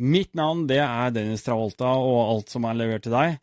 [0.00, 3.34] Mitt navn det er Dennis Travolta, og alt som er levert til deg,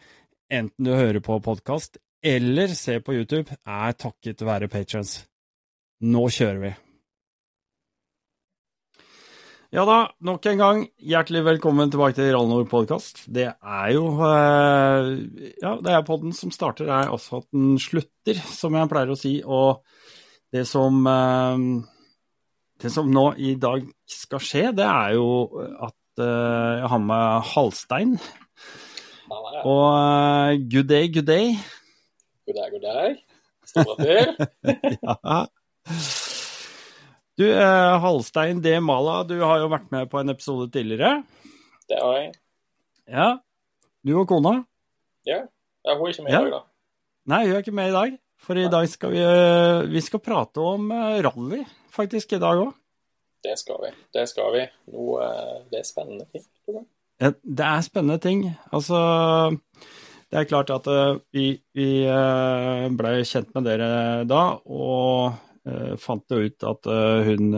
[0.49, 5.19] enten du hører på podkast eller ser på YouTube, er takket være patrons.
[6.01, 6.71] Nå kjører vi.
[9.75, 13.25] Ja da, nok en gang, hjertelig velkommen tilbake til Rallnord podkast.
[13.29, 15.11] Det er jo eh,
[15.61, 19.35] Ja, det er podden som starter altså at den slutter, som jeg pleier å si.
[19.43, 19.83] Og
[20.55, 21.67] det som eh,
[22.81, 25.29] Det som nå i dag skal skje, det er jo
[25.85, 28.17] at jeg har med Halstein.
[29.65, 31.55] Og uh, good day, good day.
[32.47, 33.17] God dag, god dag.
[33.67, 34.27] Til.
[35.03, 35.39] ja.
[37.37, 38.77] Du, uh, Halstein D.
[38.79, 41.21] Mala, du har jo vært med på en episode tidligere.
[41.89, 42.31] Det har jeg.
[43.11, 43.27] Ja.
[44.07, 44.61] Du og kona?
[45.27, 45.43] Ja.
[45.83, 46.39] ja hun er ikke med Ja.
[46.39, 46.63] i dag, da.
[47.27, 48.17] Nei, hun er ikke med i dag.
[48.47, 49.21] For i dag skal vi,
[49.91, 50.91] vi skal prate om
[51.25, 52.75] rally, faktisk, i dag òg.
[53.43, 53.93] Det skal vi.
[54.13, 54.65] Det skal vi.
[54.93, 56.45] Noe, eh, det er spennende ting.
[57.17, 58.45] Det er spennende ting.
[58.73, 58.99] Altså,
[60.31, 63.91] det er klart at eh, vi, vi eh, ble kjent med dere
[64.29, 65.43] da, og
[65.99, 66.87] fant jo ut at
[67.27, 67.49] hun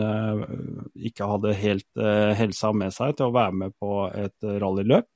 [0.98, 2.00] ikke hadde helt
[2.34, 5.06] helsa med seg til å være med på et rallyløp.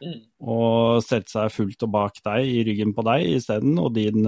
[0.00, 0.22] Mm.
[0.48, 4.24] Og stelte seg fullt og bak deg, i ryggen på deg isteden, og din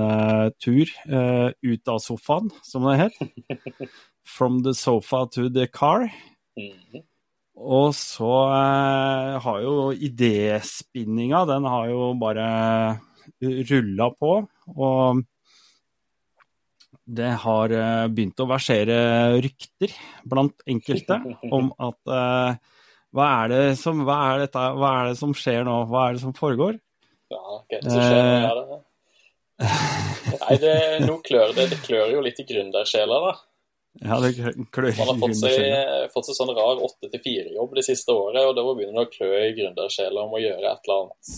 [0.60, 3.16] tur ut av sofaen, som det het.
[4.24, 6.10] From the sofa to the car.
[6.56, 7.02] Mhm.
[7.62, 12.46] Og så eh, har jo idéspinninga, den har jo bare
[13.42, 14.30] rulla på.
[14.72, 15.20] Og
[17.06, 18.96] det har eh, begynt å versere
[19.44, 19.92] rykter
[20.24, 21.18] blant enkelte
[21.58, 22.56] om at eh,
[23.12, 25.76] hva er, det som, hva, er dette, hva er det som skjer nå?
[25.92, 26.78] Hva er det som foregår?
[27.28, 28.38] Ja, hva er det som skjer nå?
[28.48, 28.88] Ja, det-
[29.62, 30.72] Nei, det,
[31.04, 33.34] nå klør det, det klør jo litt i gründersjela, da.
[34.00, 34.30] Ja, det
[34.72, 38.62] klør Man har fått seg, fått seg sånn rar 8-4-jobb det siste året, og da
[38.64, 41.32] begynner det å klø i gründersjela om å gjøre et eller annet,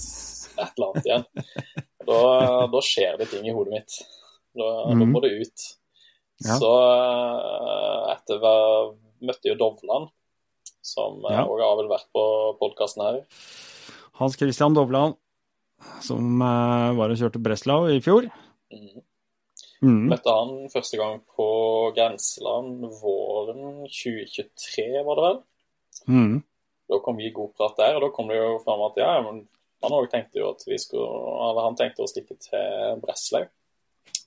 [0.55, 1.25] et eller annet igjen.
[2.07, 2.21] Da,
[2.71, 3.97] da skjer det ting i hodet mitt.
[4.55, 5.11] Da, da Mhm.
[5.11, 5.65] må det ut.
[6.45, 6.59] Ja.
[6.61, 8.55] Så eh, etter hva
[9.25, 10.09] møtte jo Dovland,
[10.85, 11.43] som òg Ja.
[11.49, 12.25] har vel vært på
[12.61, 13.21] podkasten her.
[14.21, 15.17] Hans Christian Dovland,
[16.01, 18.31] som eh, var og kjørte Breslau i fjor.
[18.73, 19.03] Mhm.
[19.85, 20.07] Mm.
[20.09, 21.47] Møtte han første gang på
[21.97, 25.41] Grenseland våren 2023, var det vel.
[26.09, 26.39] Mm.
[26.89, 29.11] Da kom vi i god prat der, og da kom det jo fram at ja,
[29.25, 29.43] men
[29.85, 31.05] han tenkte jo at vi skulle
[31.51, 33.45] eller Han tenkte å stikke til Breslau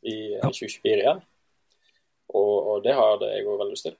[0.06, 0.44] i Ja.
[0.51, 1.22] 2024 igjen.
[2.35, 3.95] Og, og det hadde jeg òg veldig lyst til.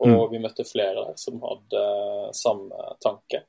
[0.00, 0.30] Og Mm.
[0.32, 1.82] vi møtte flere der som hadde
[2.34, 3.44] samme tanke.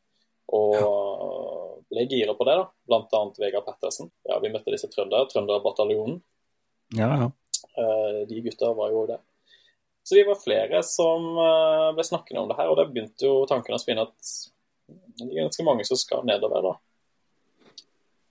[0.54, 2.68] Og ble gira på det, da.
[2.88, 4.12] Blant annet Vegard Pettersen.
[4.30, 6.22] Ja, vi møtte disse trøndere, Trønderbataljonen.
[6.94, 7.30] Ja, ja.
[7.78, 9.20] Eh, De gutta var jo det.
[10.04, 13.46] Så vi var flere som eh, ble snakkende om det her, og da begynte jo
[13.50, 14.34] tankene å spinne at
[15.18, 17.74] det er ganske mange som skal nedover, da.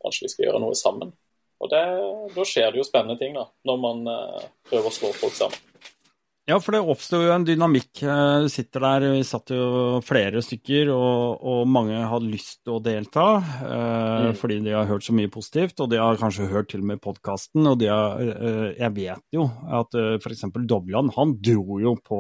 [0.03, 1.15] Kanskje vi skal gjøre noe sammen.
[1.63, 1.83] Og det,
[2.35, 5.72] da skjer det jo spennende ting, da, når man eh, prøver å slå folk sammen.
[6.51, 8.01] Ja, for det oppsto jo en dynamikk.
[8.03, 12.79] Eh, Du sitter der, vi satt jo flere stykker, og, og mange hadde lyst til
[12.79, 13.27] å delta.
[13.63, 14.35] Eh, Mm.
[14.37, 17.01] Fordi de har hørt så mye positivt, og de har kanskje hørt til og med
[17.03, 17.65] podkasten.
[17.71, 20.43] Og de har, eh, jeg vet jo at uh, f.eks.
[20.67, 22.19] Dovland, han dro jo på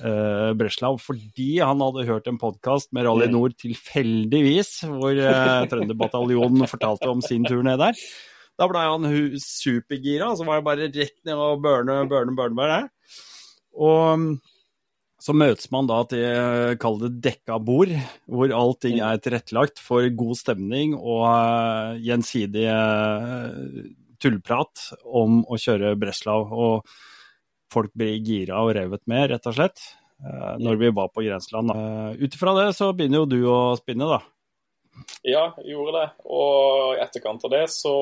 [0.00, 3.36] eh, Breslau fordi han hadde hørt en podkast med Rally Mm.
[3.36, 7.92] Nord tilfeldigvis, hvor uh, Trønderbataljonen fortalte om sin tur ned der.
[8.58, 12.54] Da blei han supergira, supergira, så var det bare rett ned og burne, burne, burne,
[12.58, 12.82] burne.
[13.74, 14.28] Og mm,
[15.24, 17.92] så møtes man da til eh, kall det dekka bord,
[18.28, 23.86] hvor allting er tilrettelagt for god stemning og eh, gjensidig eh,
[24.20, 26.44] tullprat om å kjøre Breslau.
[26.44, 26.92] Og
[27.72, 29.80] folk blir gira og revet med, rett og slett,
[30.62, 31.72] når vi var på Grensland.
[32.20, 34.20] Ut ifra det så begynner jo du å spinne, da.
[35.26, 36.04] Ja, jeg gjorde det.
[36.22, 37.96] Og i etterkant av det så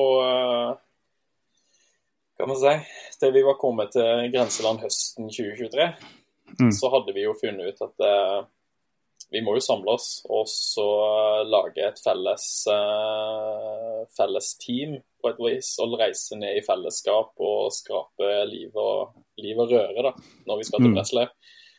[2.43, 2.73] Kan man si
[3.21, 5.93] Da vi var kommet til grenseland høsten 2023,
[6.59, 6.71] Mm.
[6.71, 8.43] så hadde vi jo funnet ut at eh,
[9.31, 15.31] vi må jo samle oss og så eh, lage et felles, eh, felles team på
[15.31, 15.71] et vis.
[15.81, 20.13] Og reise ned i fellesskap og skrape liv og, liv og røre da,
[20.45, 21.31] når vi skal til Mm.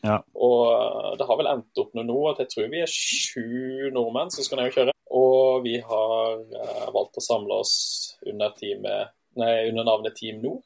[0.04, 0.18] Ja.
[0.34, 3.92] Og eh, det har vel endt opp med nå at jeg tror vi er sju
[3.92, 4.96] nordmenn som skal ned og kjøre.
[5.14, 10.64] og vi har uh, valgt å samle oss under, teamet, nei, under navnet Team Nord.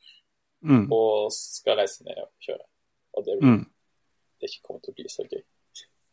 [0.65, 0.87] Mm.
[0.93, 2.65] Og skal reise ned og kjøre.
[3.19, 3.61] Og det, Mm.
[4.41, 5.45] det ikke kommer til å bli så gøy.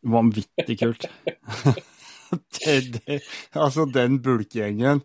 [0.05, 1.07] Vanvittig kult.
[2.59, 3.17] det, det,
[3.57, 5.01] altså, den bulkegjengen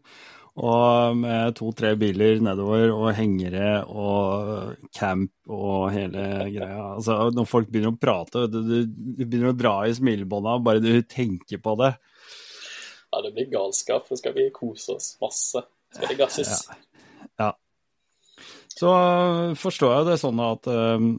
[0.61, 6.83] og med to-tre biler nedover og hengere og camp og hele greia.
[6.99, 10.83] Altså, når folk begynner å prate, du, du, du begynner å dra i smilebånda bare
[10.85, 11.95] du tenker på det.
[13.11, 14.11] Ja, det blir galskap.
[14.11, 15.63] Så skal vi kose oss masse.
[15.95, 16.53] Skal det gasses.
[16.69, 16.77] Ja.
[18.81, 18.91] Så
[19.61, 21.11] forstår jeg det sånn at um,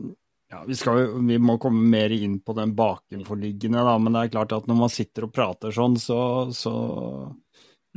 [0.52, 4.34] ja, vi, skal, vi må komme mer inn på den bakenforliggende, da, men det er
[4.34, 6.22] klart at når man sitter og prater sånn, så,
[6.56, 6.74] så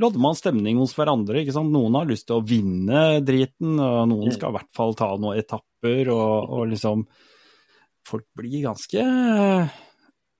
[0.01, 1.41] lodder man stemning hos hverandre.
[1.41, 1.73] ikke sant?
[1.73, 5.41] Noen har lyst til å vinne driten, og noen skal i hvert fall ta noen
[5.41, 7.07] etapper, og, og liksom
[8.05, 9.01] Folk blir ganske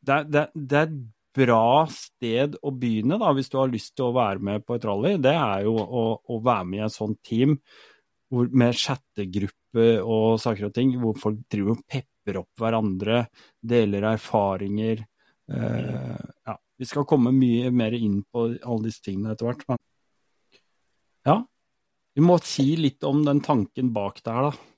[0.06, 0.92] det er, det, det er
[1.36, 4.88] bra sted å begynne, da, hvis du har lyst til å være med på et
[4.88, 5.16] rally.
[5.22, 7.58] Det er jo å, å være med i et sånt team
[8.32, 13.26] hvor, med chattegruppe og saker og ting, hvor folk driver og pepper opp hverandre,
[13.62, 15.04] deler erfaringer.
[15.52, 19.66] Eh, ja, vi skal komme mye mer inn på alle disse tingene etter hvert.
[19.70, 19.81] Men
[21.26, 21.40] ja,
[22.16, 24.75] vi må si litt om den tanken bak der, da.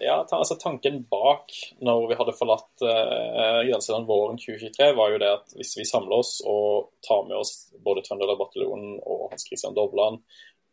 [0.00, 1.50] Ja, ta, altså Tanken bak
[1.82, 6.20] når vi hadde forlatt eh, Grenseland våren 2023, var jo det at hvis vi samler
[6.20, 10.20] oss og tar med oss både Trøndelag-bataljonen og Hans Christian Dovland,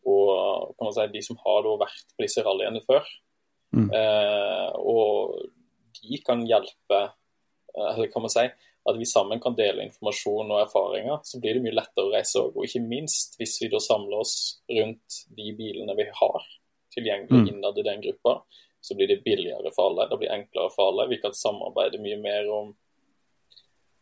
[0.06, 3.06] og kan man si, de som har vært på disse rallyene før,
[3.75, 3.89] Mm.
[3.92, 5.33] eh, og
[5.98, 7.00] de kan hjelpe
[7.75, 11.57] eh, Eller kan man si at vi sammen kan dele informasjon og erfaringer, så blir
[11.57, 12.54] det mye lettere å reise òg.
[12.56, 16.45] Og ikke minst hvis vi da samler oss rundt de bilene vi har
[16.94, 17.48] tilgjengelig Mm.
[17.50, 18.44] innad i den gruppa,
[18.85, 20.05] så blir det billigere for alle.
[20.11, 21.07] Det blir enklere for alle.
[21.09, 22.75] Vi kan samarbeide mye mer om,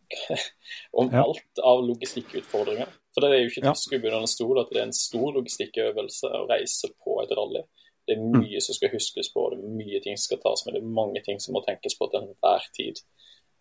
[0.99, 1.23] om Ja.
[1.23, 2.89] alt av logistikkutfordringer.
[3.13, 3.73] For det er jo ikke Ja.
[3.77, 7.63] skubbe under stol at det er en stor logistikkøvelse å reise på et rally.
[8.07, 8.41] Det er Mm.
[8.41, 10.95] mye som skal huskes på, det er mye ting som skal tas med, det er
[11.01, 12.99] mange ting som må tenkes på til enhver tid.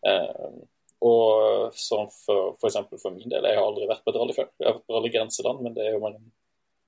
[0.05, 0.67] Um,
[1.01, 4.33] og sånn for, for eksempel for min del, jeg har aldri vært på et rally
[4.35, 4.49] før.
[4.59, 6.33] Jeg har vært på rally Grenseland, men det er jo en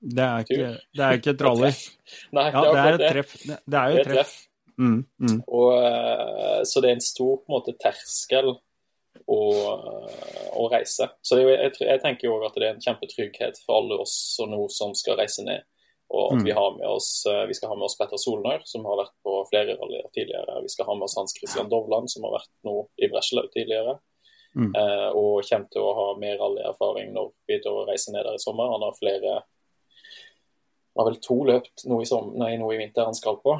[0.05, 1.71] Det er ikke, det er ikke et rally.
[2.37, 3.31] Nei, Ja, det er et treff.
[3.65, 4.33] Det er jo et treff.
[4.77, 5.37] Mm, mm.
[5.47, 8.51] Og, eh, så det er en stor på en måte, terskel
[9.25, 9.39] å,
[10.59, 11.07] å reise.
[11.25, 14.51] Så jo- jeg, jeg tenker jo at det er en kjempetrygghet for alle oss og
[14.51, 15.63] nå som skal reise ned.
[16.13, 16.43] Og at Mm.
[16.45, 19.13] vi, har med oss, eh, vi skal ha med oss Petter Solnør, som har vært
[19.25, 20.61] på flere rallyer tidligere.
[20.61, 23.97] Vi skal ha med oss Hans Christian Dovland, som har vært nå i Breslau tidligere.
[24.55, 24.69] Mm.
[24.75, 27.57] Eh, og kommer til å ha mer rallyerfaring når vi
[27.89, 28.69] reiser ned der i sommer.
[28.71, 29.41] Han har flere
[30.95, 33.57] han har vel to løpt nå i, som, nei, nå i vinter han skal på.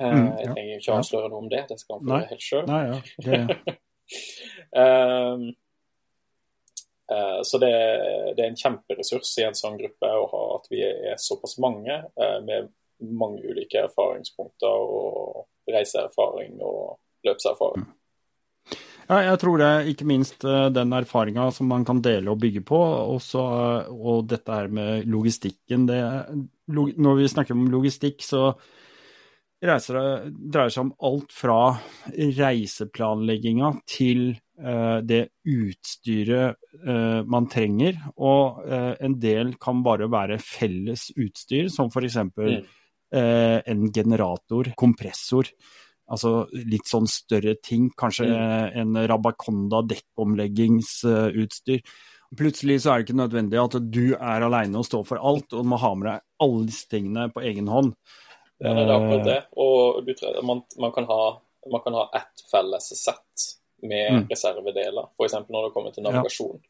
[0.00, 0.52] Uh, Mm, jeg ja.
[0.54, 0.98] trenger ikke Ja.
[0.98, 2.66] avsløre noe om det, det skal han få helt sjøl.
[2.70, 3.00] Ja.
[3.26, 3.40] Det,
[4.80, 5.38] uh,
[7.50, 7.72] så det,
[8.36, 12.00] det er en kjemperessurs i en sånn gruppe å ha at vi er såpass mange
[12.16, 17.84] uh, med mange ulike erfaringspunkter og reiseerfaring og løpserfaring.
[17.84, 17.92] Ja,
[19.10, 22.62] jeg tror det er ikke minst eh, den erfaringa som man kan dele og bygge
[22.66, 22.78] på,
[23.16, 23.40] også,
[23.90, 25.88] og dette her med logistikken.
[25.88, 25.98] Det,
[26.70, 28.52] når vi snakker om logistikk, så
[29.60, 30.12] reiser det,
[30.54, 31.58] dreier seg om alt fra
[32.38, 37.98] reiseplanlegginga til eh, det utstyret eh, man trenger.
[38.22, 42.22] Og en del kan bare være felles utstyr, som f.eks.
[42.30, 42.70] Mm.
[43.10, 45.50] en generator, kompressor.
[46.10, 51.80] Altså litt sånn større ting, kanskje eh, en Rabaconda dekkomleggingsutstyr.
[52.38, 55.64] Plutselig så er det ikke nødvendig at du er aleine og står for alt, og
[55.64, 57.92] du må ha med deg alle disse tingene på egen hånd.
[58.60, 59.38] Ja, det er akkurat Eh, det.
[59.56, 61.20] Og du, tror- man, man, kan ha,
[61.72, 63.46] man kan ha ett felles sett
[63.82, 64.26] med Mm.
[64.28, 65.32] reservedeler, f.eks.
[65.48, 66.60] når det kommer til navigasjon.
[66.60, 66.69] Ja.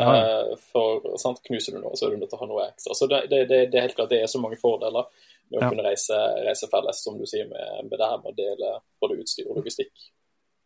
[0.00, 2.94] Eh, for sant, Knuser du noe, så er du nødt til å ha noe ekstra.
[2.94, 5.04] Så det, det, det, er helt klart det er så mange fordeler
[5.50, 5.68] med å Ja.
[5.70, 6.16] kunne reise,
[6.46, 9.56] reise felles, som du sier, med, med det her med å dele både utstyr og
[9.62, 9.90] logistikk.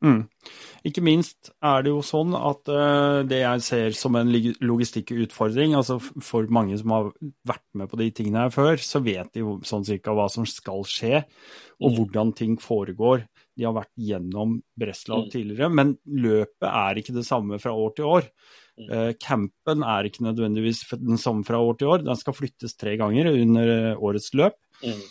[0.04, 0.28] Mm.
[0.84, 4.28] Ikke minst er det jo sånn at uh, det jeg ser som en
[4.60, 7.06] logistikkutfordring, altså for mange som har
[7.48, 10.44] vært med på de tingene her før, så vet de jo sånn cirka hva som
[10.48, 11.24] skal skje,
[11.80, 11.96] og Mm.
[11.96, 13.24] hvordan ting foregår.
[13.56, 15.30] De har vært gjennom Breslau Mm.
[15.30, 18.28] tidligere, men løpet er ikke det samme fra år til år.
[18.74, 18.88] Mm.
[18.90, 22.02] Eh, campen er ikke nødvendigvis den samme fra år til år.
[22.06, 24.58] Den skal flyttes tre ganger under eh, årets løp.
[24.82, 25.04] Mm.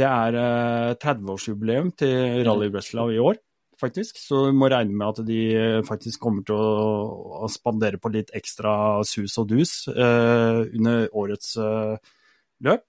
[0.00, 3.36] Det er eh, 30-årsjubileum til Rally Breslau i år,
[3.80, 4.18] faktisk.
[4.22, 8.12] Så vi må regne med at de eh, faktisk kommer til å, å spandere på
[8.14, 8.72] litt ekstra
[9.04, 11.96] sus og dus eh, under årets eh,
[12.64, 12.86] løp.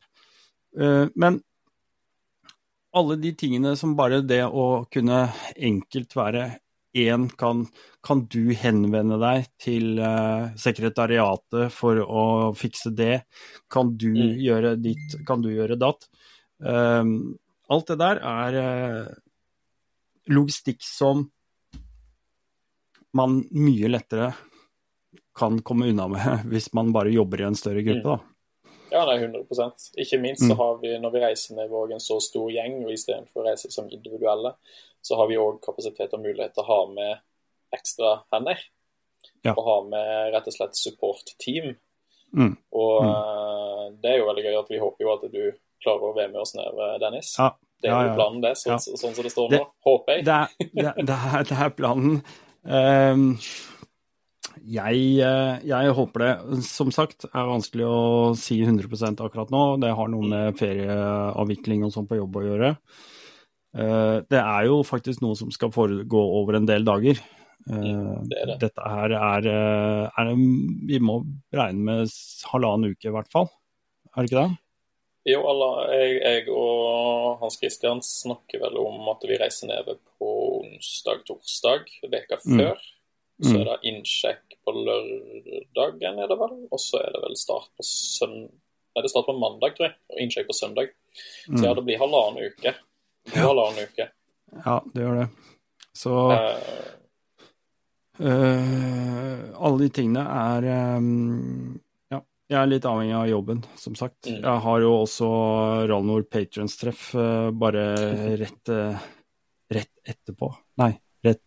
[0.79, 1.41] Eh, men
[2.95, 6.47] alle de tingene som bare det å kunne enkelt være
[6.93, 7.65] én kan,
[8.03, 12.23] kan du henvende deg til uh, sekretariatet for å
[12.57, 13.23] fikse det?
[13.71, 14.37] Kan du Mm.
[14.43, 15.15] gjøre ditt?
[15.27, 16.07] Kan du gjøre datt?
[16.59, 17.37] Um,
[17.71, 19.13] alt det der er uh,
[20.27, 21.29] logistikk som
[23.13, 24.33] man mye lettere
[25.35, 28.17] kan komme unna med hvis man bare jobber i en større gruppe.
[28.17, 28.30] da.
[29.01, 30.51] Ja, nei, 100% Ikke minst Mm.
[30.51, 33.47] så har vi, når vi reiser med vår en så stor gjeng, og istedenfor å
[33.49, 34.53] reise som individuelle,
[35.01, 37.17] så har vi òg kapasitet og mulighet til å ha med
[37.73, 38.57] ekstra hender.
[39.43, 39.53] Ja.
[39.57, 41.75] Og ha med rett og slett support-team.
[42.35, 42.57] Mm.
[42.73, 43.09] Og Mm.
[43.09, 45.51] eh, det er jo veldig gøy at vi håper jo at du
[45.83, 47.35] klarer å være med oss ned Dennis.
[47.39, 48.75] Ja, Det er jo planen, det, så, Ja.
[48.77, 49.67] sånn som det står Det- nå.
[49.85, 50.25] Håper jeg.
[50.25, 52.23] det, det, det, er, det er planen.
[52.65, 53.37] Ehm,
[54.67, 56.63] jeg, eh, jeg håper det.
[56.67, 59.79] Som sagt, er vanskelig å si 100% akkurat nå.
[59.81, 62.71] Det har noe med ferieavvikling og sånn på jobb å gjøre.
[63.73, 67.17] Eh, det er jo faktisk noe som skal foregå over en del dager.
[67.69, 68.59] Eh, Mm, det det.
[68.59, 69.47] Dette her er,
[70.17, 70.29] er
[70.87, 71.19] Vi må
[71.53, 72.09] regne med
[72.51, 73.49] halvannen uke i hvert fall.
[74.17, 74.57] Er det ikke det?
[75.29, 79.85] Jo, eller jeg, jeg og Hans Christian snakker vel om at vi reiser ned
[80.17, 80.31] på
[80.63, 82.57] onsdag-torsdag veka Mm.
[82.57, 82.77] før.
[83.43, 83.61] Så Mm.
[83.61, 86.55] er det innsjekk på lørdagen, er det vel.
[86.71, 88.51] Og så er det vel start på søndag
[88.91, 90.89] Nei, det er start på mandag, tror jeg, og innsjekk på søndag.
[91.45, 91.77] Så ja, Mm.
[91.77, 92.73] det blir halvannen uke.
[93.23, 94.07] Det blir halvannen uke.
[94.65, 95.27] Ja, det gjør det.
[95.95, 96.11] Så
[98.19, 101.79] uh, alle de tingene er um,
[102.11, 102.19] Ja,
[102.51, 104.27] jeg er litt avhengig av jobben, som sagt.
[104.27, 104.41] Mm.
[104.43, 105.31] Jeg har jo også
[105.87, 107.87] Ralnor Patrons-treff uh, bare
[108.43, 108.99] rett, uh,
[109.71, 110.51] rett etterpå.
[110.83, 110.91] Nei,
[111.23, 111.43] rett,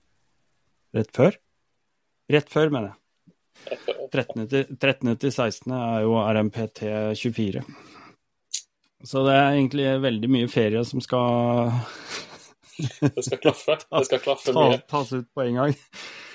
[0.97, 1.37] rett før?
[2.33, 3.01] Rett før, mener jeg.
[3.71, 4.01] Rett før.
[4.13, 4.49] 13.
[4.49, 5.17] til, 13.
[5.25, 5.73] til 16.
[5.77, 6.83] er jo RMPT
[7.19, 7.63] 24.
[9.05, 11.73] Så det er egentlig veldig mye ferie som skal
[13.01, 13.77] Det skal klaffe.
[13.99, 14.79] Det skal klaffe ta, mye.
[14.91, 15.75] tas ut på en gang.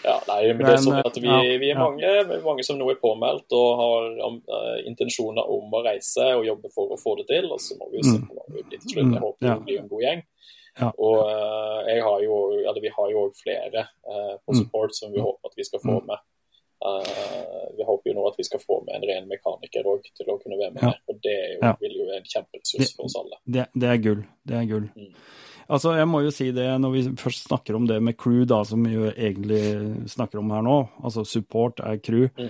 [0.06, 2.12] Ja, nei, men det er sånn at vi, vi er mange,
[2.46, 6.72] mange som nå er påmeldt og har um, eh, intensjoner om å reise og jobbe
[6.72, 7.50] for å få det til.
[7.52, 9.12] Og så må vi jo se på hva vi blir til slutt.
[9.18, 10.24] Jeg håper det blir en god gjeng.
[10.80, 10.90] Ja.
[10.96, 14.60] Og eh, har jo, eller vi har jo òg flere eh, på Mm.
[14.62, 16.08] support som vi håper at vi skal få Mm.
[16.14, 16.24] med.
[16.80, 20.32] Eh, vi håper jo nå at vi skal få med en ren mekaniker òg til
[20.32, 20.94] å kunne være med Ja.
[21.10, 21.74] Og det jo, Ja.
[21.82, 23.36] vil jo være en kjemperessurs for oss alle.
[23.46, 24.24] Det, det er gull.
[24.48, 24.88] Det er gull.
[24.96, 25.14] Mm.
[25.70, 28.64] Altså, jeg må jo si det når vi først snakker om det med crew, da,
[28.64, 30.78] som vi jo egentlig snakker om her nå.
[31.04, 32.30] Altså support er crew.
[32.40, 32.50] Mm.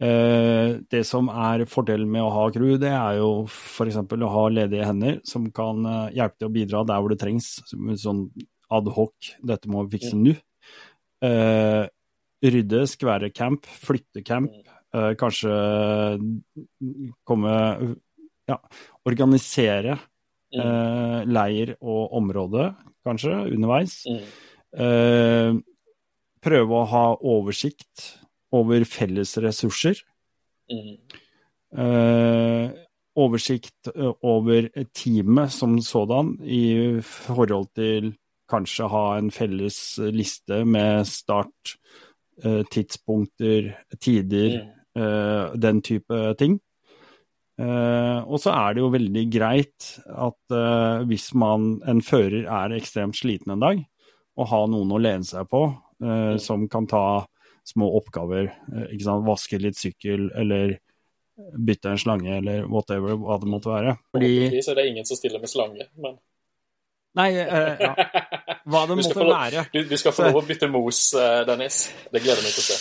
[0.00, 3.96] Eh, det som er fordelen med å ha crew, det er jo f.eks.
[3.98, 7.60] å ha ledige hender som kan eh, hjelpe til å bidra der hvor det trengs.
[7.98, 8.30] Sånn
[8.70, 10.34] ad hoc, dette må vi fikse nå.
[11.22, 11.84] Eh,
[12.42, 14.52] rydde, skvære camp, flytte camp.
[14.94, 15.52] Eh, kanskje
[17.26, 17.96] komme
[18.48, 18.56] Ja,
[19.04, 19.98] organisere
[20.48, 20.60] Mm.
[20.60, 24.06] eh, leir og område, kanskje, underveis.
[24.08, 24.22] Mm.
[24.80, 25.60] Eh,
[26.40, 28.16] prøve å ha oversikt
[28.50, 30.00] over felles ressurser.
[30.72, 30.96] Mm.
[31.76, 32.70] Eh,
[33.18, 38.14] oversikt eh, over teamet som sådan, i forhold til
[38.48, 41.76] kanskje ha en felles liste med start,
[42.42, 44.58] tidspunkter, tider,
[44.96, 45.02] Mm.
[45.02, 46.60] eh, den type ting.
[47.58, 52.76] Eh, og så er det jo veldig greit at eh, hvis man, en fører er
[52.76, 53.80] ekstremt sliten en dag,
[54.38, 55.64] å ha noen å lene seg på
[56.00, 56.38] eh, Mm.
[56.38, 57.26] som kan ta
[57.66, 58.52] små oppgaver.
[58.72, 59.26] Eh, ikke sant?
[59.26, 60.78] Vaske litt sykkel, eller
[61.58, 63.96] bytte en slange, eller whatever, hva det måtte være.
[64.14, 66.16] Fordi det er ingen som stiller med slange, men
[67.18, 67.94] Nei, eh, ja,
[68.68, 69.64] hva det måtte få være.
[69.72, 71.82] Du, du skal få lov å bytte mos, eh, Dennis.
[72.12, 72.78] Det gleder meg til å se.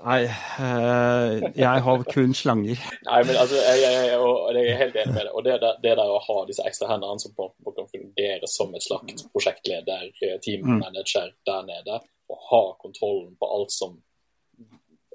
[0.00, 2.80] Nei, eh, jeg har kun slanger.
[3.04, 4.20] Nei, men altså, jeg, jeg, jeg,
[4.56, 5.32] jeg er helt enig med det.
[5.36, 8.72] Og det det der å ha disse ekstra hendene som på, på kan fungere som
[8.76, 13.98] et slags prosjektleder, eh, teammanager der nede, og ha kontrollen på alt som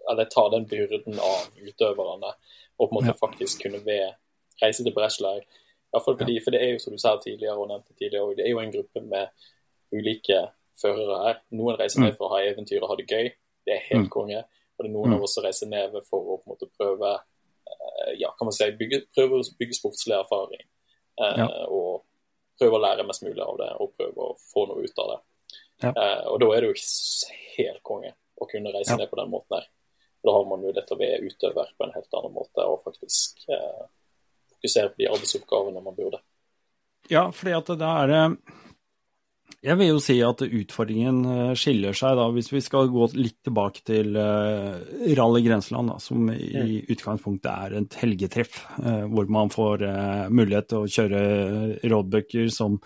[0.06, 2.30] Eller ta den byrden av utøverne,
[2.78, 3.18] og på en måte Ja.
[3.18, 4.14] faktisk kunne ved
[4.62, 5.40] reise til Breslau.
[5.96, 6.44] Iallfall fordi, ja.
[6.44, 8.76] For det er jo som du sa tidligere, og nevnte tidligere, det er jo en
[8.76, 9.28] gruppe med
[9.94, 10.52] ulike
[10.82, 11.42] førere her.
[11.52, 13.32] Noen reiser ned for å ha eventyr og ha det gøy.
[13.66, 14.10] Det er helt Mm.
[14.10, 14.44] konge.
[14.78, 15.16] Og det er noen Mm.
[15.16, 17.20] av oss som reiser ned for å på en måte prøve
[17.68, 20.62] eh, ja, kan man si, bygge, prøve å bygge sportslig erfaring.
[21.20, 21.48] Eh, Ja.
[21.68, 22.04] Og
[22.60, 25.20] prøve å lære mest mulig av det, og prøve å få noe ut av det.
[25.84, 25.90] Ja.
[25.90, 28.98] Eh, og da er det jo helt konge å kunne reise Ja.
[28.98, 29.68] ned på den måten her.
[30.24, 33.46] Da har man mulighet til å være utøver på en helt annen måte, og faktisk
[33.50, 33.88] eh,
[34.52, 36.20] fokusere på de arbeidsoppgavene man burde.
[37.10, 38.36] Ja, fordi at det er eh,
[39.66, 43.40] Jeg vil jo si at utfordringen eh, skiller seg, da, hvis vi skal gå litt
[43.48, 44.76] tilbake til uh,
[45.18, 50.70] Rally Grenseland, da, som i utgangspunktet er et helgetreff, eh, hvor man får eh, mulighet
[50.70, 51.24] til å kjøre
[51.90, 52.78] roadbooker som,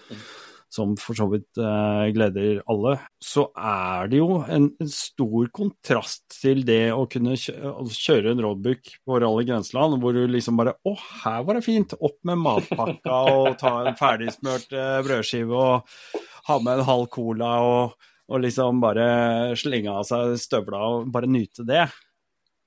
[0.70, 6.28] som for så vidt eh, gleder alle, så er det jo en, en, stor kontrast
[6.36, 10.94] til det å kunne kjøre en roadbook på rally grenseland, hvor du liksom bare Å,
[11.24, 11.98] her var det fint!
[11.98, 17.56] Opp med matpakka og ta en ferdigsmurt eh, brødskive og ha med en halv cola
[17.66, 17.98] og,
[18.30, 19.10] og liksom bare
[19.60, 21.88] slenge av seg støvla og bare nyte det.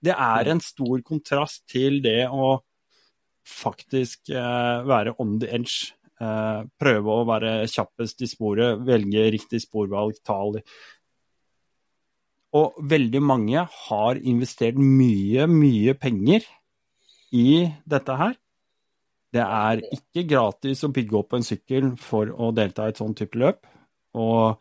[0.02, 2.56] Det er en stor kontrast til det å
[3.46, 10.18] faktisk eh, være on the edge prøve å være kjappest i sporet, velge riktig sporvalg,
[10.26, 10.60] tall.
[12.52, 16.44] Og veldig mange har investert mye, mye penger
[17.32, 18.36] i dette her.
[19.32, 23.16] Det er ikke gratis å bygge opp en sykkel for å delta i et sånt
[23.18, 23.64] type løp.
[24.12, 24.60] Og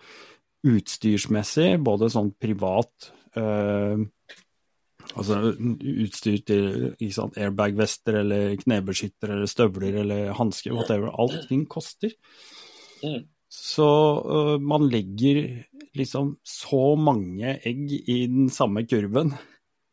[0.67, 4.05] utstyrsmessig, både sånn privat øh,
[5.19, 11.11] Altså utstyr til airbag-vester eller knebeskytter eller støvler eller hansker, whatever.
[11.19, 12.13] Allting koster.
[13.03, 13.25] Mm.
[13.51, 13.87] Så
[14.23, 15.65] uh, man legger
[15.97, 19.33] liksom så mange egg i den samme kurven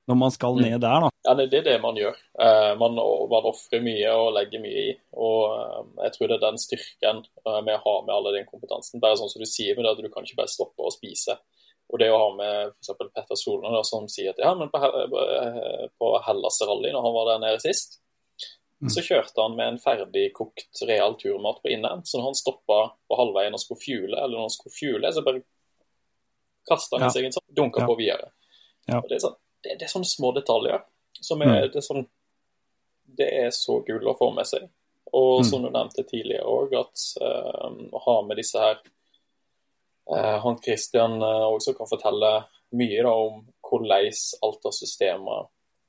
[0.09, 0.63] når man skal mm.
[0.63, 1.09] ned der, da.
[1.27, 2.15] Ja, det er det man gjør.
[2.39, 4.95] Uh, man man ofrer mye og legger mye i.
[5.19, 7.25] Og uh, jeg tror det er den styrken
[7.67, 9.03] med å ha med alle den kompetansen.
[9.03, 11.41] Bare sånn som du sier med det, at du kan ikke bare stoppe å spise.
[11.89, 12.91] Og det å ha med f.eks.
[13.15, 14.81] Petter Solner som sier at ja, men på,
[15.99, 18.01] på Hellas Rally, når han var der nede sist,
[18.83, 18.91] mm.
[18.93, 22.05] så kjørte han med en ferdigkokt real turmat på inneren.
[22.05, 25.25] Så når han stoppa på halvveien og skulle fuele, eller når han skulle fuele, så
[25.25, 25.43] bare
[26.69, 27.15] kasta han ja.
[27.17, 27.89] seg en sånn, dunka ja.
[27.89, 28.31] på videre.
[28.89, 29.01] Ja.
[29.01, 30.85] Det, er sånn, det, det, er sånne små detaljer
[31.21, 31.71] som er, mm.
[31.73, 32.05] det, er sånn,
[33.19, 34.69] det er så gull å få med seg.
[35.09, 35.49] Og mm.
[35.49, 38.81] som du nevnte tidligere òg, at uh, å ha med disse her
[40.17, 42.31] han Christian eh, også kan fortelle
[42.79, 44.13] mye da, om hvordan
[44.45, 45.49] av systemer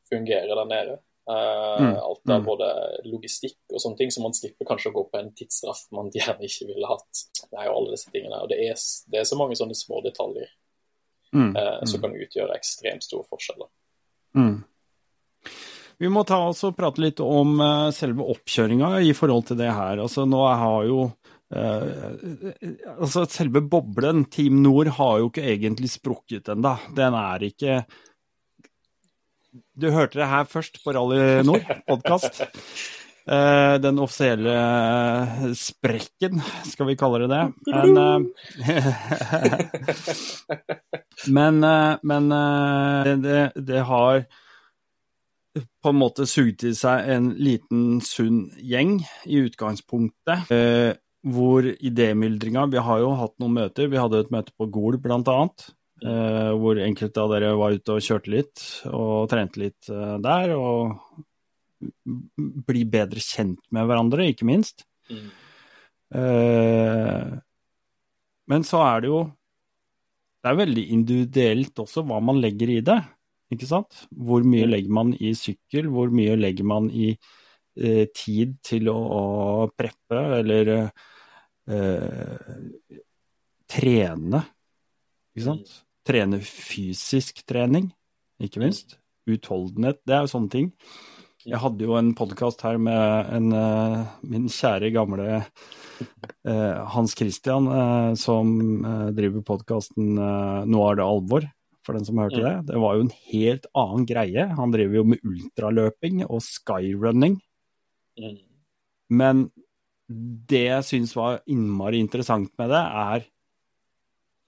[0.10, 0.98] fungerer der nede.
[1.30, 1.96] Uh, mm.
[2.02, 2.46] Alt av mm.
[2.48, 2.68] både
[3.06, 6.48] logistikk og sånne ting, så man slipper kanskje å gå på en tidsstraff man gjerne
[6.48, 7.22] ikke ville hatt.
[7.46, 8.42] Det er jo alle disse tingene.
[8.42, 8.80] Og det er,
[9.14, 10.50] det er så mange sånne små detaljer
[11.36, 11.52] mm.
[11.54, 12.04] eh, som mm.
[12.08, 13.70] kan utgjøre ekstremt store forskjeller.
[14.40, 14.58] Mm.
[16.00, 17.60] Vi må ta oss og prate litt om
[17.92, 20.00] selve oppkjøringa i forhold til det her.
[20.00, 21.10] Altså, nå har jo
[21.50, 22.14] Uh,
[23.00, 26.76] altså Selve boblen, Team Nord, har jo ikke egentlig sprukket ennå.
[26.94, 27.82] Den er ikke
[29.74, 32.44] Du hørte det her først på Rally Nord podkast.
[33.30, 34.54] Uh, den offisielle
[35.58, 37.44] sprekken, skal vi kalle det det.
[41.30, 41.68] Men, men,
[42.14, 42.32] men
[43.26, 44.24] det, det, har
[45.82, 50.50] på en måte sugd til seg en liten, sunn gjeng i utgangspunktet
[51.26, 53.90] hvor idémyldringa Vi har jo hatt noen møter.
[53.92, 55.40] Vi hadde et møte på Gol bl.a.
[56.00, 60.56] Eh, hvor enkelte av dere var ute og kjørte litt og trente litt eh, der.
[60.56, 60.96] Og
[62.70, 64.86] bli bedre kjent med hverandre, ikke minst.
[65.12, 65.28] Mm.
[66.20, 67.36] Eh,
[68.50, 69.20] men så er det jo
[70.40, 73.02] Det er veldig individuelt også hva man legger i det.
[73.52, 74.06] Ikke sant?
[74.08, 74.72] Hvor mye mm.
[74.72, 75.90] legger man i sykkel?
[75.92, 77.39] Hvor mye legger man i eh,
[78.16, 79.22] tid til å, å
[79.72, 80.72] preppe, eller
[81.70, 82.56] eh,
[83.70, 84.42] trene.
[85.36, 85.78] Ikke sant?
[86.10, 87.92] Trene fysisk trening,
[88.42, 88.98] ikke minst.
[89.30, 90.02] Utholdenhet.
[90.08, 90.70] Det er jo sånne ting.
[91.48, 97.70] Jeg hadde jo en podkast her med en, uh, min kjære gamle uh, Hans Christian,
[98.20, 98.52] som
[99.16, 101.48] driver podkasten Nå er det alvor,
[101.86, 102.56] for den som hørte det.
[102.68, 104.50] Det var jo en helt annen greie.
[104.60, 107.40] Han driver jo med ultraløping og skyrunning.
[108.20, 108.38] Mm.
[109.20, 109.44] Men
[110.10, 113.26] det jeg syns var innmari interessant med det, er,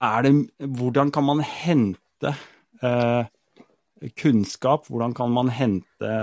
[0.02, 0.32] er det,
[0.78, 2.32] hvordan kan man hente
[2.82, 3.30] eh,
[4.18, 4.88] kunnskap?
[4.90, 6.14] Hvordan kan man hente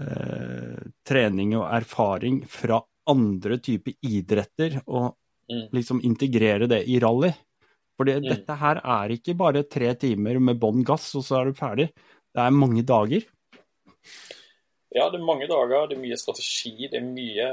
[0.00, 5.12] eh, trening og erfaring fra andre typer idretter, og
[5.52, 5.68] mm.
[5.76, 7.32] liksom integrere det i rally?
[7.98, 8.24] For mm.
[8.30, 11.90] dette her er ikke bare tre timer med bånn gass, og så er du ferdig.
[12.32, 13.24] Det er mange dager.
[14.94, 17.48] Ja, det er mange dager, det er mye strategi, det er mye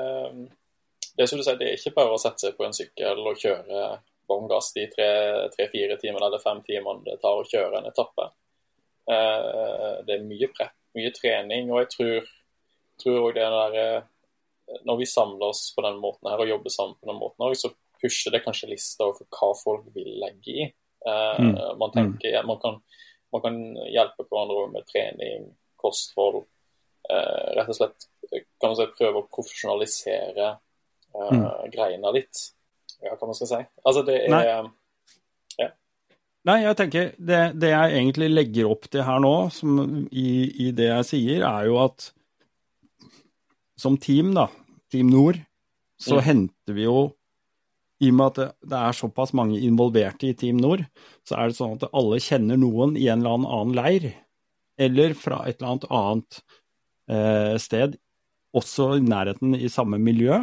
[1.15, 3.21] Det er som du sier, det er ikke bare å sette seg på en sykkel
[3.23, 3.85] og kjøre
[4.27, 8.25] bånn gass de tre-fire timene eller fem timene det tar å kjøre en etappe.
[9.11, 12.29] Eh, det er mye prep, mye trening, og jeg tror,
[13.03, 14.11] tror det der eh,
[14.89, 17.69] Når vi samler oss på den måten her og jobber sammen på den måten, så
[18.01, 20.65] pusher det kanskje lista over hva folk vil legge i.
[21.05, 21.77] Eh, mm.
[21.77, 22.79] Man tenker, man kan,
[23.31, 23.59] man kan
[23.93, 26.47] hjelpe hverandre med trening, kosthold
[27.05, 28.07] rett og slett
[28.59, 31.45] kan man si, prøve å profesjonalisere uh, mm.
[31.73, 32.49] greiene litt.
[33.03, 33.61] Ja, hva man skal si.
[33.83, 34.43] Altså, det er Nei.
[34.49, 35.69] Ja.
[36.45, 39.79] Nei, jeg tenker det, det, jeg egentlig legger opp til her nå, som,
[40.11, 40.29] i,
[40.67, 42.11] i, det jeg sier, er jo at
[43.81, 44.47] som team, da,
[44.93, 45.41] Team Nord,
[45.99, 46.25] så mm.
[46.27, 46.99] henter vi jo
[48.03, 50.83] i og med at det, det er såpass mange involverte i Team Nord,
[51.27, 54.07] så er det sånn at alle kjenner noen i en eller annen annen leir,
[54.85, 56.39] eller fra et eller annet annet
[57.11, 57.97] eh, sted,
[58.55, 60.39] også i nærheten i samme miljø.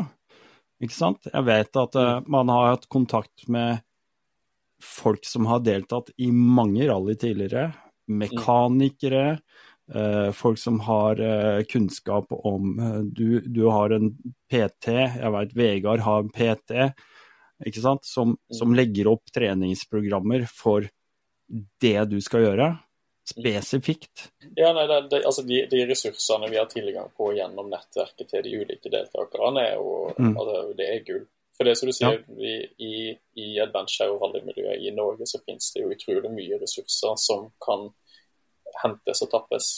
[0.82, 1.28] Ikke sant?
[1.30, 3.82] Jeg vet at eh, man har hatt kontakt med
[4.82, 7.70] folk som har deltatt i mange rally tidligere,
[8.10, 9.38] mekanikere,
[9.94, 14.10] eh, folk som har eh, kunnskap om eh, du, du, har en
[14.50, 16.88] PT, jeg vet Vegard har en PT,
[17.66, 18.08] ikke sant?
[18.08, 20.88] Som, som legger opp treningsprogrammer for
[21.82, 22.72] det du skal gjøre
[23.30, 24.28] spesifikt?
[24.56, 28.44] Ja, nei, det, det, altså de, de, ressursene vi har tilgang på gjennom nettverket til
[28.46, 30.34] de ulike deltakerne, er jo, mm.
[30.34, 31.24] altså, det er gull.
[31.56, 32.36] For det som du sier, ja.
[32.38, 32.94] vi, i,
[33.38, 37.90] i adventure og rallymiljøet i Norge så finnes det jo utrolig mye ressurser som kan
[38.82, 39.68] hentes og tappes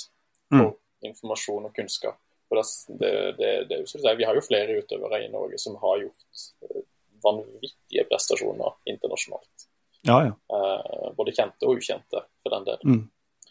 [0.55, 0.71] mm.
[1.11, 2.21] informasjon og kunnskap.
[2.49, 2.61] For
[3.01, 6.85] det, det, det, vi har jo flere utøvere i Norge som har gjort eh,
[7.25, 9.69] vanvittige prestasjoner internasjonalt.
[10.07, 10.35] Ja, ja.
[10.57, 12.81] Eh, både kjente og ukjente, for den del.
[12.85, 13.03] Mm.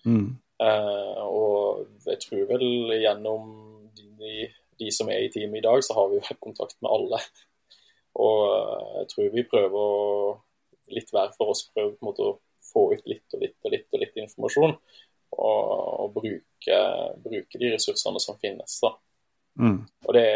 [0.05, 0.29] Mm.
[0.63, 3.49] Uh, og jeg tror vel gjennom
[3.97, 4.47] de,
[4.79, 7.21] de, som er i teamet i dag, så har vi jo kontakt med alle.
[8.23, 10.33] Og uh, jeg tror vi prøver å,
[10.93, 12.37] litt hver for oss prøver på en måte å
[12.73, 14.77] få ut litt og litt og litt og litt informasjon.
[15.33, 15.71] Og,
[16.03, 16.79] og bruke,
[17.23, 18.77] bruke, de ressursene som finnes.
[18.83, 18.93] da.
[19.59, 19.79] Mm.
[20.05, 20.27] Og det,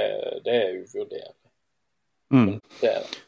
[0.46, 1.52] det er uvurderlig.
[2.34, 2.58] Mm.
[2.82, 3.27] Det er det.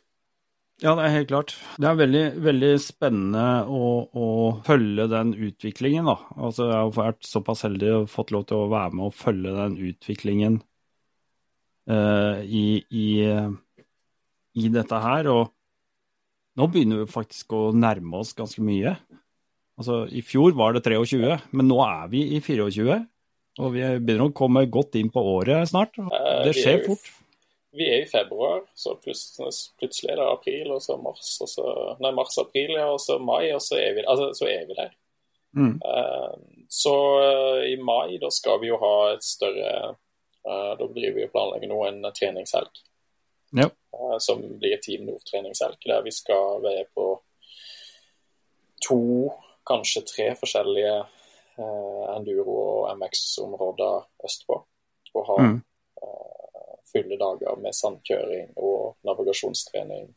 [0.79, 1.53] Ja, det er helt klart.
[1.75, 4.27] Det er veldig, veldig spennende å, å,
[4.63, 6.15] følge den utviklingen, da.
[6.39, 9.55] Altså, jeg har vært såpass heldig og fått lov til å være med og følge
[9.57, 10.55] den utviklingen
[11.91, 13.09] uh, i, i,
[14.55, 15.27] i, dette her.
[15.33, 15.51] Og
[16.55, 18.95] nå begynner vi faktisk å nærme oss ganske mye.
[19.79, 23.01] Altså, I fjor var det 23, men nå er vi i 24.
[23.59, 25.99] Og vi begynner å komme godt inn på året snart.
[25.99, 27.15] Eh, det skjer fort
[27.71, 31.65] vi er i februar, så plutselig er det april, og så mars, og så
[32.01, 34.95] Nei, mars-april, ja, og så mai, og så er vi, altså, så er vi der.
[35.57, 35.75] Mm.
[35.81, 39.95] Uh, så uh, i mai, da skal vi jo ha et større
[40.45, 42.85] uh, Da driver vi og planlegger nå en treningshelg.
[43.57, 43.65] Ja.
[44.21, 47.05] som blir Team Nord-treningshelg, der vi skal være på
[48.85, 48.99] to,
[49.65, 50.99] kanskje tre forskjellige
[52.13, 54.59] enduro- og MX-områder østpå.
[55.15, 55.57] Og ha mm
[56.91, 60.09] fulle dager med sandkjøring og navigasjonstrening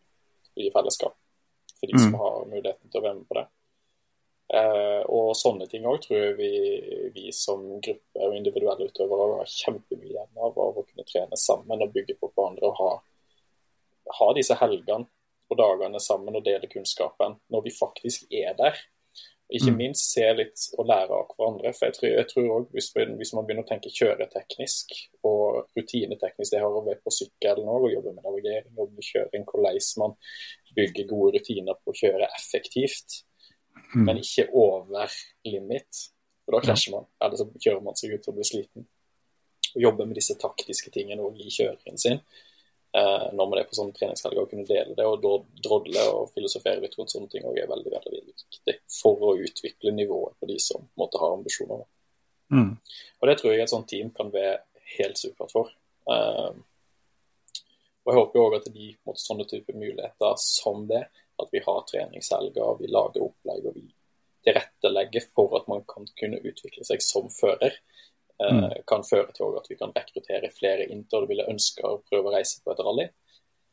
[0.60, 1.16] i fellesskap.
[1.78, 2.04] For de mm.
[2.04, 3.46] som har muligheten til å være med på det.
[4.52, 6.50] Eh, og sånne ting òg tror jeg vi,
[7.14, 10.52] vi, som gruppe og individuelle utøvere har kjempemye igjen av.
[10.52, 12.90] Av å kunne trene sammen og bygge på hverandre og ha,
[14.20, 15.08] ha disse helgene
[15.52, 18.76] og dagene sammen og dele kunnskapen når vi faktisk er der.
[19.52, 19.76] Ikke mm.
[19.76, 21.72] minst se litt og lære av hverandre.
[21.76, 22.88] For jeg tror, jeg tror også, hvis,
[23.18, 24.94] hvis, man begynner å tenke kjøreteknisk
[25.28, 29.08] og rutineteknisk, det har å være på sykkelen òg, og jobbe med navigering, jobbe med
[29.08, 30.16] kjøring, hvordan man
[30.78, 33.18] bygger gode rutiner på å kjøre effektivt,
[33.92, 34.06] mm.
[34.06, 36.06] men ikke over limit.
[36.42, 38.88] For da krasjer man, eller så kjører man seg ut og blir sliten.
[39.72, 42.24] Og jobbe med disse taktiske tingene òg i kjøringen sin
[42.92, 45.22] når man er på sånne treningshelger, å kunne dele det og
[45.64, 49.36] drodle og filosofere litt rundt sånne ting også er veldig, veldig, veldig viktig for å
[49.40, 51.86] utvikle nivået på de som måtte ha ambisjoner.
[52.52, 52.74] Mm.
[53.20, 54.58] Og Det tror jeg et sånt team kan være
[54.98, 55.72] helt supert for.
[56.10, 56.52] Eh,
[58.02, 61.04] og Jeg håper òg at de måtte sånne type muligheter som det,
[61.42, 63.86] at vi har treningshelger, vi lager opplegg og vi
[64.42, 67.78] tilrettelegger for at man kan kunne utvikle seg som fører.
[68.40, 68.64] Mm.
[68.64, 72.00] Eh, kan føre til at vi kan rekruttere flere inn til å ville ønske å
[72.08, 73.08] prøve å reise på et rally.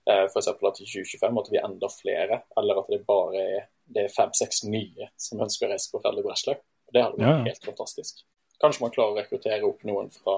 [0.09, 0.49] Eh, F.eks.
[0.51, 4.13] at i 2025 at vi er enda flere, eller at det bare er det er
[4.13, 6.57] fem-seks nye som ønsker å reise på rally Breslau.
[6.93, 7.49] Det hadde vært ja.
[7.49, 8.23] helt fantastisk.
[8.61, 10.35] Kanskje man klarer å rekruttere opp noen fra,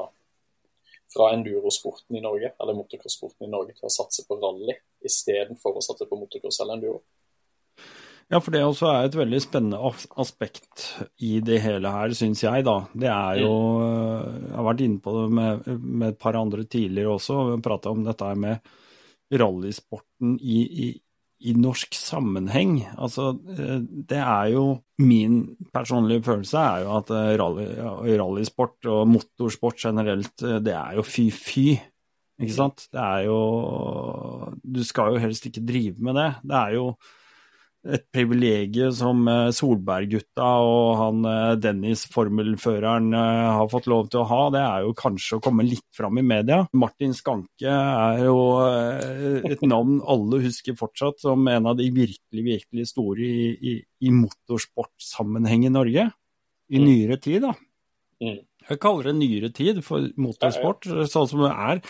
[1.12, 4.76] fra endurosporten i Norge, eller motocross-sporten i Norge til å satse på rally
[5.08, 7.02] istedenfor å satse på motocross eller enduro.
[8.32, 9.92] Ja, for det også er et veldig spennende
[10.22, 10.86] aspekt
[11.20, 12.78] i det hele her, syns jeg, da.
[12.96, 13.52] Det er jo
[13.84, 17.42] Jeg har vært inne på det med, med et par andre tidligere også.
[17.50, 18.72] Vi har prata om dette med
[19.42, 20.88] rallysporten i, i,
[21.44, 22.80] i, norsk sammenheng.
[22.96, 24.66] Altså, det er jo
[25.02, 27.70] Min personlige følelse er jo at rally,
[28.16, 31.72] rallysport og motorsport generelt, det er jo fy-fy.
[32.42, 32.88] Ikke sant?
[32.94, 33.40] Det er jo
[34.64, 36.30] Du skal jo helst ikke drive med det.
[36.48, 36.94] Det er jo
[37.82, 44.28] et privilegium som eh, Solberg-gutta og han eh, Dennis-formelføreren eh, har fått lov til å
[44.30, 46.62] ha, det er jo kanskje å komme litt fram i media.
[46.78, 48.38] Martin Skanke er jo
[49.50, 54.14] et navn alle husker fortsatt som en av de virkelig, virkelig store i, i, i
[54.14, 56.06] motorsportsammenheng i Norge.
[56.72, 56.86] I mm.
[56.86, 57.56] nyere tid, da.
[58.22, 58.38] Mm.
[58.70, 61.82] Jeg kaller det nyere tid for motorsport, sånn som det er.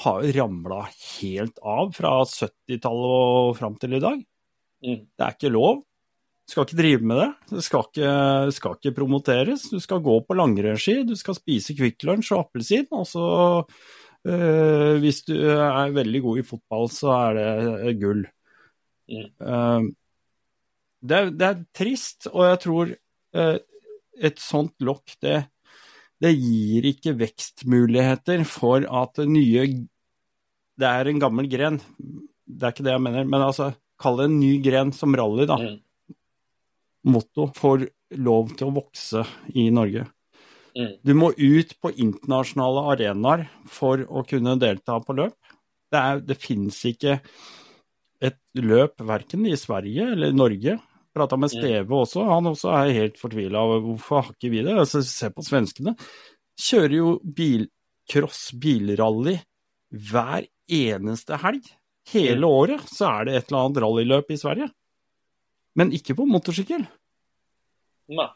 [0.00, 3.12] har jo ramla helt av fra 70-tallet
[3.50, 4.24] og fram til i dag.
[4.86, 5.02] Mm.
[5.18, 5.82] Det er ikke lov.
[6.46, 7.28] Du skal ikke drive med det.
[7.50, 8.10] Det skal ikke,
[8.54, 9.64] skal ikke promoteres.
[9.72, 12.86] Du skal gå på langrennsski, du skal spise Kvikk Lunsj og appelsin.
[12.94, 13.24] Og så,
[14.30, 18.22] øh, hvis du er veldig god i fotball, så er det gull.
[19.10, 19.26] Mm.
[19.42, 19.82] Uh,
[21.02, 22.94] det, er- det er trist, og jeg tror
[23.38, 23.58] uh,
[24.30, 25.36] et sånt lokk, det,
[26.22, 29.66] det gir ikke vekstmuligheter for at nye
[30.76, 31.78] Det er en gammel gren,
[32.46, 35.46] det er ikke det jeg mener, men altså, kall det en ny gren som rally,
[35.48, 35.80] da Mm.
[37.06, 40.06] motto får lov til å vokse i Norge.
[40.76, 40.92] Mm.
[41.04, 45.36] Du må ut på internasjonale arenaer for å kunne delta på løp.
[45.92, 47.20] Det, er, det finnes ikke
[48.20, 50.76] et løp verken i Sverige eller Norge.
[51.16, 51.56] Prata med Mm.
[51.56, 54.74] Steve også, han også er helt fortvila over hvorfor har ikke vi det.
[54.76, 55.96] Altså, se på svenskene.
[56.60, 59.38] Kjører jo bilcross, bilrally,
[59.92, 61.64] hver eneste helg.
[62.12, 62.50] Hele Mm.
[62.50, 64.68] året så er det et eller annet rallyløp i Sverige.
[65.74, 66.86] Men ikke på motorsykkel.
[68.08, 68.28] Nei.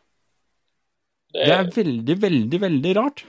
[1.32, 3.24] Det Det er veldig, veldig, veldig rart.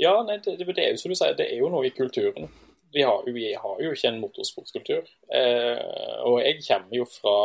[0.00, 1.92] Ja, nei, det, det, det er jo som du sier, det er jo noe i
[1.94, 2.48] kulturen.
[2.92, 5.04] Vi har, vi har jo ikke en motorsportkultur.
[5.32, 7.36] Eh, og jeg kommer jo fra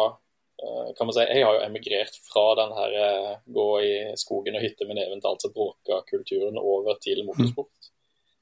[0.64, 4.56] eh, kan man si, Jeg har jo emigrert fra den her eh, gå i skogen
[4.60, 7.92] og hytte med neven til alt som bråka-kulturen over til motorsport.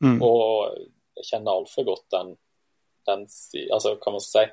[0.05, 0.17] Mm.
[0.21, 0.77] Og
[1.17, 2.33] jeg kjenner altfor godt den,
[3.07, 3.27] den
[3.71, 4.45] altså, kan man si,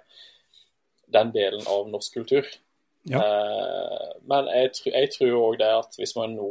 [1.12, 2.46] den delen av norsk kultur.
[3.08, 3.18] Ja.
[3.18, 6.50] Eh, men jeg, jeg tror òg det at hvis man nå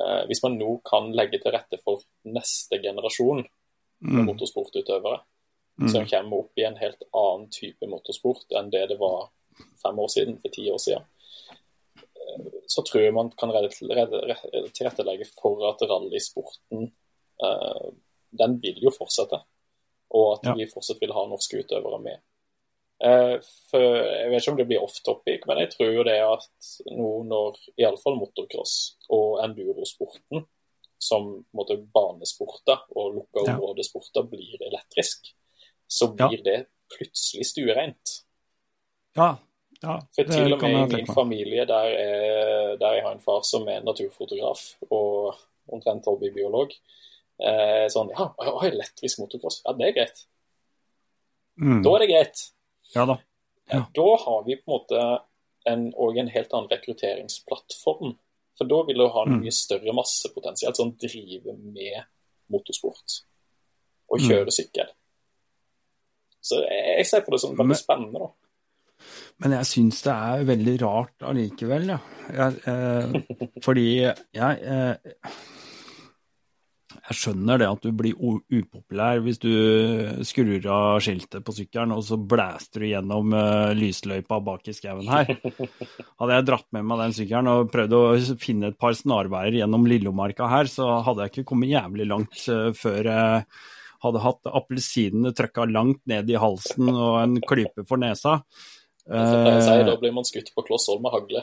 [0.00, 3.44] eh, hvis man nå kan legge til rette for neste generasjon
[4.04, 4.26] Mm.
[4.26, 5.20] motorsportutøvere,
[5.80, 5.88] Mm.
[5.88, 9.30] som kommer opp i en helt annen type motorsport enn det det var
[9.82, 11.04] fem år siden, for ti år siden,
[11.96, 16.92] eh, så tror jeg man kan tilrettelegge for at rallysporten
[17.44, 17.88] eh,
[18.38, 19.40] den vil jo fortsette,
[20.10, 20.54] og at Ja.
[20.54, 22.20] vi fortsatt vil ha norske utøvere med.
[23.04, 23.38] Eh,
[23.70, 26.68] for Jeg vet ikke om det blir off topic, men jeg tror jo det at
[26.94, 30.46] nå når iallfall motocross og endurosporten,
[30.98, 33.56] som måtte banesporter og lukka Ja.
[33.56, 35.34] områdesporter, blir elektrisk,
[35.88, 36.28] så Ja.
[36.28, 38.24] blir det plutselig stuereint.
[39.16, 39.36] Ja,
[39.82, 43.42] ja For til og med i min familie, der, er, der jeg har en far
[43.42, 45.34] som er naturfotograf og
[45.68, 46.70] omtrent hobbybiolog,
[47.40, 49.62] eh, sånn Ja, oi, elektrisk motocross.
[49.64, 50.24] Ja, det er greit.
[51.60, 51.82] Mm.
[51.84, 52.42] Da er det greit.
[52.94, 53.18] Ja da.
[53.72, 53.84] Ja.
[53.94, 55.04] Da har vi på en måte
[55.66, 58.16] en, og en helt annen rekrutteringsplattform.
[58.58, 59.40] For da vil du ha en Mm.
[59.42, 62.04] mye større massepotensial som driver med
[62.50, 63.22] motorsport
[64.10, 64.50] og Mm.
[64.50, 64.86] sykkel.
[66.42, 68.18] Så jeg, jeg ser på det som veldig spennende.
[68.20, 68.28] da.
[69.38, 71.98] Men jeg syns det er veldig rart allikevel, ja.
[72.30, 73.86] Jeg, eh, fordi
[74.34, 75.30] jeg eh,
[77.04, 79.50] Jeg skjønner det at du blir upopulær hvis du
[80.24, 85.10] skrur av skiltet på sykkelen, og så blæster du gjennom uh, lysløypa bak i skauen
[85.12, 85.34] her.
[86.20, 88.02] Hadde jeg dratt med meg den sykkelen og prøvd å
[88.40, 92.70] finne et par snarveier gjennom Lillomarka her, så hadde jeg ikke kommet jævlig langt uh,
[92.78, 93.44] før jeg
[94.04, 98.40] hadde hatt appelsinene trøkka langt ned i halsen og en klype for nesa.
[99.04, 101.42] Som sier, Eh, da blir man skutt på kloss hold med hagle.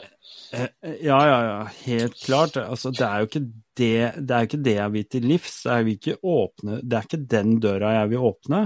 [0.52, 0.68] Eh,
[1.02, 2.56] Ja, ja, ja, helt klart.
[2.56, 3.46] Altså, det er jo ikke
[3.78, 5.64] det, det er ikke det jeg vil til livs.
[5.64, 8.62] Jeg vil ikke åpne, det er ikke den døra jeg vil åpne.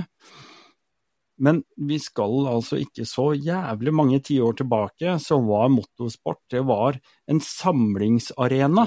[1.38, 6.96] Men vi skal altså ikke så jævlig mange tiår tilbake, så var motorsport det var
[7.28, 8.86] en samlingsarena.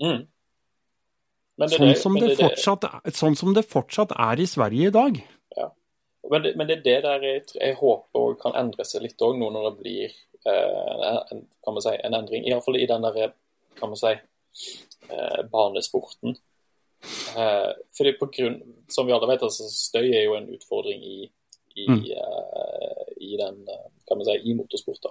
[0.00, 0.24] Mm.
[1.54, 5.20] Men det Sånn som det, fortsatt, sånn som det fortsatt er i Sverige i dag.
[6.30, 9.50] Men men det er det der jeg, jeg håper kan endre seg litt òg, nå
[9.52, 10.04] når det blir
[10.46, 12.46] eh, en, kan man si, en endring.
[12.48, 13.32] Iallfall i den der,
[13.78, 14.12] kan man si,
[15.10, 16.36] eh, banesporten.
[17.36, 21.30] Eh, fordi på grunn, Som vi alle vet, altså støy er jo en utfordring i,
[21.76, 22.04] i, Mm.
[22.04, 23.66] eh, i den,
[24.08, 25.02] kan man si, i motorsport.
[25.02, 25.10] da.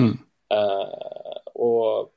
[0.00, 0.18] Mm.
[0.50, 2.10] Eh, og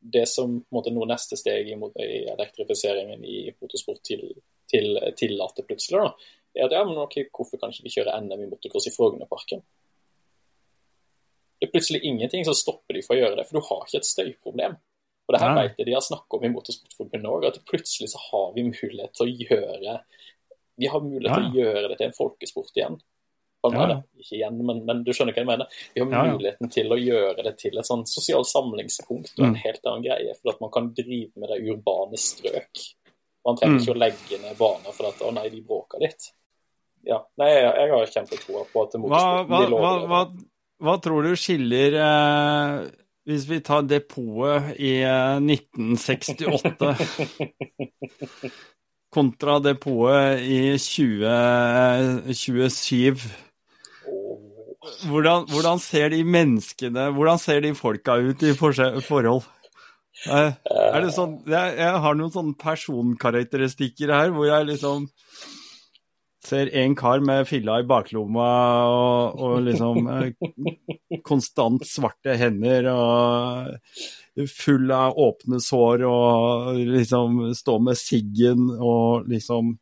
[0.00, 1.74] det som måte, nå neste steg i,
[2.04, 4.28] i elektrifiseringen i motorsport til,
[4.70, 6.12] til, tillater plutselig, da,
[6.60, 9.62] er at ja, men ok, hvorfor kan ikke vi kjøre NM i motocross i Frognerparken?
[11.56, 14.00] Det er plutselig ingenting som stopper de fra å gjøre det, for du har ikke
[14.02, 14.76] et støyproblem.
[15.26, 15.62] Og det her ja.
[15.62, 19.14] vet jeg de har snakket om i Motorsportforbundet òg, at plutselig så har vi mulighet
[19.16, 19.94] til å gjøre
[20.76, 22.98] Vi har mulighet til å gjøre det til en folkesport igjen.
[23.66, 23.86] Ja.
[24.20, 25.78] Ikke igjen, men, men du skjønner hva jeg mener.
[25.94, 26.34] Vi har Ja, ja.
[26.36, 29.62] muligheten til å gjøre det til et sånn sosialt samlingspunkt og en Mm.
[29.64, 32.84] helt annen greie, for at man kan drive med det urbane strøk.
[33.48, 33.82] Man trenger Mm.
[33.82, 36.30] ikke å legge ned baner for at 'å nei, de bråker litt'.
[37.06, 40.20] Ja, nei, jeg, jeg har kjempetroa på at motorsporten hva, hva, hva,
[40.82, 42.72] hva tror du skiller eh,
[43.30, 46.92] Hvis vi tar depotet i eh, 1968
[49.16, 53.16] kontra depotet i 2027.
[55.08, 59.42] Hvordan, hvordan, ser de menneskene, hvordan ser de folka ut i forhold?
[60.26, 60.52] Eh,
[60.92, 65.08] er det sånn, jeg, jeg har noen sånne personkarakteristikker her hvor jeg liksom
[66.46, 68.50] ser en kar med filla i baklomma
[68.90, 77.78] og, og liksom eh, konstant svarte hender og full av åpne sår og liksom stå
[77.82, 79.76] med siggen og liksom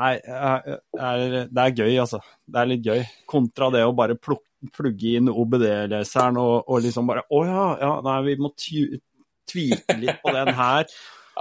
[0.00, 2.20] Nei, det er gøy, altså.
[2.46, 3.00] Det er litt gøy.
[3.28, 8.14] Kontra det å bare plugge inn OBD-leseren og, og, liksom bare Å ja, ja, nei,
[8.30, 10.86] vi må tvite litt på den her.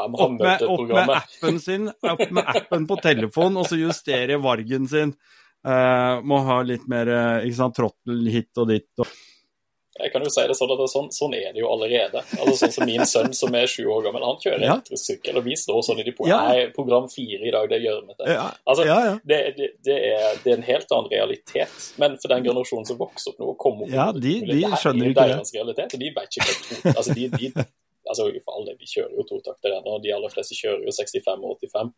[0.05, 4.87] Opp med, opp med, appen sin, opp med appen på telefon, og så justere vargen
[4.91, 5.15] sin.
[5.67, 8.87] Uh, må ha litt mer uh, ikke sant, trottel hit og dit.
[9.03, 9.09] Og...
[9.99, 12.21] Jeg kan jo si det sånn at det er sånn, sånn, er det jo allerede.
[12.39, 14.75] Altså Sånn som Min sønn som er sju år gammel, han kjører ja.
[14.77, 16.37] elektrosykkel, og vi står sånn i de på ja.
[16.47, 18.29] Nei, program fire i dag, det gjør vi til.
[18.31, 18.45] Ja.
[18.63, 21.89] Altså, ja, det, det, det, er, det, er, en helt annen realitet.
[21.99, 25.11] Men for den generasjonen som vokser opp nå og kommer opp ja, de, de skjønner
[25.11, 25.37] ikke det.
[25.59, 27.51] Realitet, og de vet ikke hva altså, de, de
[28.09, 31.45] altså for all del, Vi kjører jo totakter ennå, de aller fleste kjører jo 65
[31.45, 31.93] og 85.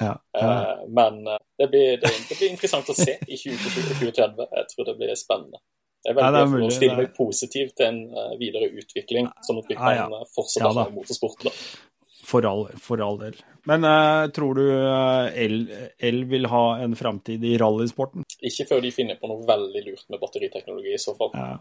[0.00, 0.42] Ja, ja.
[0.42, 4.44] Uh, men uh, det, blir, det, det, blir, interessant å se i 2030.
[4.58, 5.62] Jeg tror det blir spennende.
[6.04, 9.78] Jeg velger ja, å stille meg positiv til en uh, videre utvikling, sånn at vi
[9.78, 11.58] kan fortsette ja, motorsporten.
[12.24, 13.36] For all, for all, del.
[13.68, 13.84] Men
[14.32, 18.24] tror du el, vil ha en framtid i rallysporten?
[18.48, 21.32] Ikke før de finner på noe veldig lurt med batteriteknologi, i så fall.
[21.36, 21.58] Ja.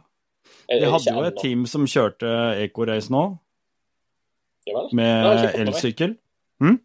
[0.68, 2.30] De hadde jo et team som kjørte
[2.64, 3.24] Ecorace nå,
[4.96, 6.18] med elsykkel.
[6.64, 6.82] Hm?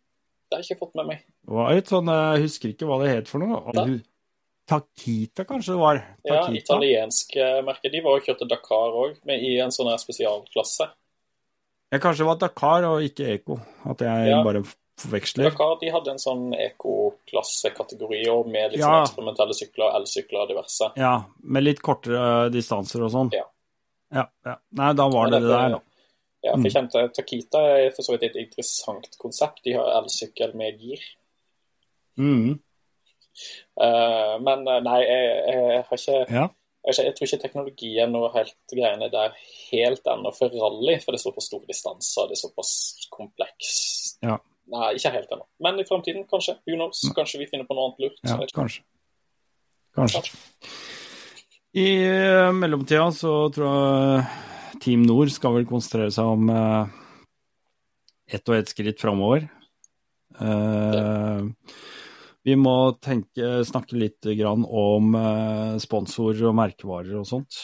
[0.49, 1.27] Det har jeg ikke fått med meg.
[1.45, 3.61] Det var et sånn, Jeg husker ikke hva det het for noe.
[3.77, 3.85] Da?
[4.69, 6.01] Takita, kanskje det var?
[6.25, 6.35] Takita.
[6.35, 7.93] Ja, italiensk merke.
[7.93, 10.88] De var og kjørte Dakar òg, i en sånn spesialklasse.
[11.88, 13.57] Ja, kanskje det var Dakar og ikke Eco.
[13.88, 14.43] At jeg ja.
[14.45, 14.62] bare
[15.01, 15.49] forveksler.
[15.49, 18.91] Dakar de hadde en sånn ekoklasekategori med litt ja.
[18.91, 20.91] sånn eksperimentelle sykler, elsykler og diverse.
[21.01, 21.14] Ja,
[21.45, 23.33] med litt kortere distanser og sånn.
[23.37, 23.47] Ja.
[24.14, 24.27] ja.
[24.49, 25.85] ja, Nei, da var det det der, da.
[26.44, 26.74] Ja, for jeg mm.
[26.77, 29.62] kjente Takita er for så vidt et interessant konsept.
[29.64, 31.03] De har elsykkel med gir.
[32.18, 32.59] Mm.
[33.79, 36.44] Uh, men eh, nei, jeg, jeg, har ikke ja.
[36.88, 39.37] jeg, jeg, tror ikke teknologien og helt greiene der
[39.70, 42.72] helt ennå for rally, for det står på store distanser, det er såpass
[43.14, 44.18] komplekst.
[44.27, 44.40] Ja.
[44.74, 45.46] Nei, ikke helt ennå.
[45.64, 46.59] Men i framtiden, kanskje.
[46.66, 47.05] Who knows?
[47.07, 47.14] Mm.
[47.18, 48.18] Kanskje vi finner på noe annet lurt.
[48.22, 48.85] Ja, kanskje.
[49.96, 50.22] kanskje.
[50.27, 50.74] kanskje.
[51.79, 54.48] I uh, mellomtida så tror jeg
[54.83, 56.87] Team Nord skal vel konsentrere seg om uh,
[58.29, 59.49] ett og ett skritt framover.
[60.38, 61.51] Uh,
[62.47, 67.61] vi må tenke, snakke litt om uh, sponsorer og merkevarer og sånt.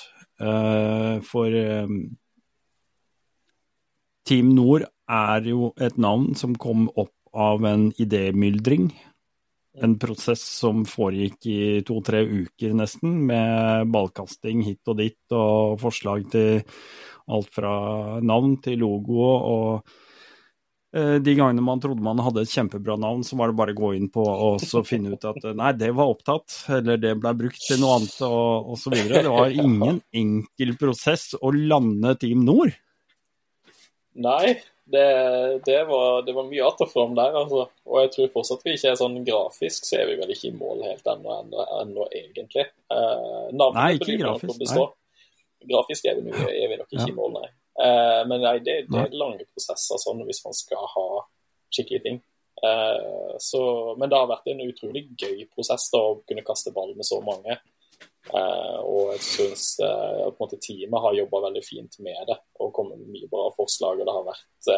[1.24, 1.54] for
[4.26, 8.88] Team Nord er jo et navn som kom opp av en idémyldring.
[9.82, 16.28] En prosess som foregikk i to-tre uker nesten, med ballkasting hit og dit og forslag
[16.30, 16.62] til
[17.34, 17.74] alt fra
[18.22, 19.24] navn til logo.
[19.24, 19.94] og
[20.94, 23.80] eh, de gangene man trodde man hadde et kjempebra navn, så var det bare å
[23.80, 27.34] gå inn på og så finne ut at nei, det var opptatt, eller det ble
[27.40, 28.94] brukt til noe annet og osv.
[29.10, 32.76] Det var ingen enkel prosess å lande Team Nord.
[34.14, 34.54] Nei,
[34.84, 35.04] det,
[35.64, 37.68] det, var, det var, mye att og fram der, altså.
[37.88, 40.58] Og jeg tror fortsatt vi ikke er sånn grafisk, så er vi vel ikke i
[40.58, 42.66] mål helt ennå, ennå, ennå egentlig.
[42.92, 44.60] Eh, Nei, ikke grafisk.
[44.74, 44.84] Nei
[45.68, 47.10] grafisk er vi, er vi nok ikke ja.
[47.10, 47.50] i mål, nei.
[47.84, 51.06] Eh, men nei, det, det, er lange prosesser sånn hvis man skal ha
[51.74, 52.20] skikkelige ting.
[52.64, 53.62] Eh, så,
[53.98, 57.20] men det har vært en utrolig gøy prosess da, å kunne kaste ball med så
[57.24, 57.58] mange.
[58.32, 63.12] Uh, og jeg syns uh, teamet har jobba veldig fint med det og kommet med
[63.12, 64.00] mye bra forslag.
[64.00, 64.70] Og det har vært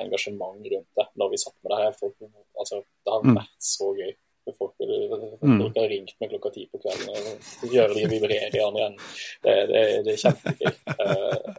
[0.00, 1.96] engasjement rundt det når vi satt med det her.
[2.00, 2.16] Folk,
[2.58, 3.40] altså, det har mm.
[3.40, 4.14] vært så gøy.
[4.44, 5.56] Folk, mm.
[5.56, 9.14] folk har ringt meg klokka ti på kvelden og gjør de vibrerer i andre enden.
[9.40, 11.54] Det, det, det, er kjempegøy.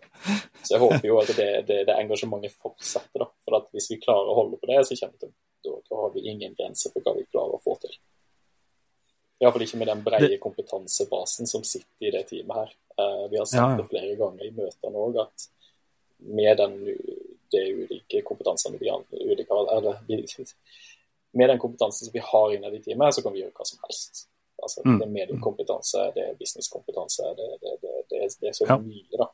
[0.65, 3.23] Så jeg håper jo at det, det, det engasjementet fortsetter.
[3.23, 5.33] da, for at Hvis vi klarer å holde på det, så kommer det,
[5.65, 7.97] da har vi ingen grenser for hva vi klarer å få til.
[9.41, 12.75] Iallfall ikke med den breie kompetansebasen som sitter i det teamet her.
[12.95, 13.79] Uh, vi har sagt ja, ja.
[13.81, 15.49] det flere ganger i møtene òg, at
[16.35, 16.77] med den
[17.51, 19.99] de ulike kompetansene vi ulike, eller,
[21.35, 23.79] med den kompetansen som vi har innad i teamet, så kan vi gjøre hva som
[23.83, 24.27] helst.
[24.63, 24.99] Altså, mm.
[24.99, 28.77] Det er mediekompetanse, det er businesskompetanse, det, det, det, det, er så ja.
[28.79, 29.27] mye, da.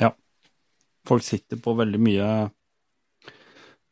[0.00, 0.10] Ja.
[1.08, 2.28] Folk sitter på veldig mye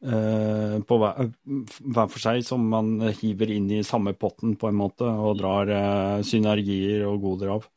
[0.02, 5.06] på hver, hver, for seg, som man hiver inn i samme potten på en måte,
[5.06, 7.68] og drar uh, synergier og goder av.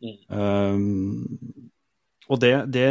[0.00, 0.14] Mm.
[0.32, 1.74] Um,
[2.28, 2.88] og det, det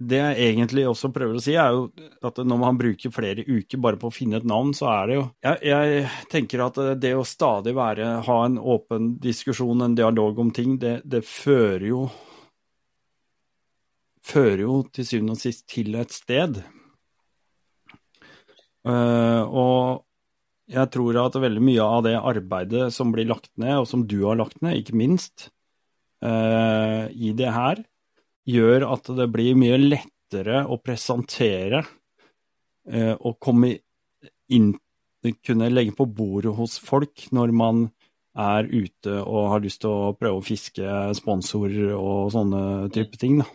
[0.00, 1.90] det jeg egentlig også prøver å si, er jo
[2.24, 5.18] at når man bruker flere uker bare på å finne et navn, så er det
[5.18, 10.40] jo Jeg, jeg tenker at det å stadig være, ha en åpen diskusjon, en dialog
[10.40, 12.02] om ting, det, det fører jo
[14.30, 16.58] Fører jo til syvende og sist til et sted.
[18.86, 23.88] Uh, og jeg tror at veldig mye av det arbeidet som blir lagt ned, og
[23.90, 25.48] som du har lagt ned, ikke minst,
[26.24, 27.82] uh, i det her,
[28.48, 33.76] gjør at det blir mye lettere å presentere uh, og komme
[34.50, 34.72] inn
[35.44, 37.82] Kunne legge på bordet hos folk når man
[38.32, 40.86] er ute og har lyst til å prøve å fiske
[41.18, 43.42] sponsorer og sånne type ting.
[43.42, 43.46] Da.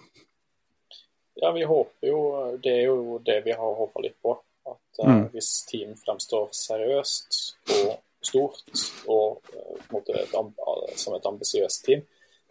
[1.42, 2.20] Ja, vi håper jo
[2.62, 4.38] Det er jo det vi har håpa litt på.
[4.66, 5.24] At uh, mm.
[5.34, 7.40] hvis team fremstår seriøst
[7.76, 7.92] og
[8.26, 8.64] stort
[9.08, 12.06] og uh, et, som et ambisiøst team,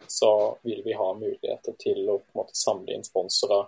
[0.07, 0.31] så
[0.63, 3.67] vil vi ha muligheter til å måte, samle inn sponsorer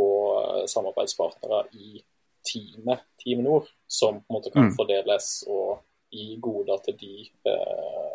[0.00, 2.00] og uh, samarbeidspartnere i
[2.44, 4.74] teamet Team Nord, som på en måte kan mm.
[4.76, 7.14] fordeles og gi goder til de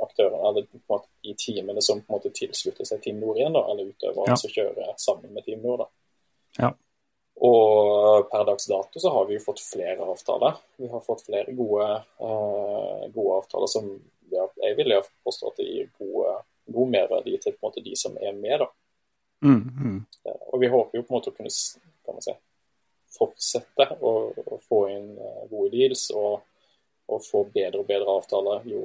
[0.05, 3.57] aktørene, eller på måte, de teamene som på en måte tilslutter seg Team Nord igjen,
[3.57, 4.37] da, eller utøvere ja.
[4.39, 5.83] som kjører sammen med Team Nord.
[5.83, 5.89] da.
[6.61, 6.69] Ja.
[7.39, 10.57] Og per dags dato så har vi jo fått flere avtaler.
[10.75, 11.87] Vi har fått flere gode,
[12.19, 13.87] uh, gode avtaler som
[14.29, 16.33] ja, jeg vil jo påstå at det gir gode,
[16.67, 18.65] god merverdi til på en måte de som er med.
[18.65, 18.67] da.
[19.45, 19.99] Mm, mm.
[20.27, 21.53] Uh, og vi håper jo på en måte å kunne
[22.03, 22.33] kan man si,
[23.15, 26.41] fortsette å, å få inn uh, gode deals og,
[27.07, 28.81] og, få bedre og bedre avtaler jo,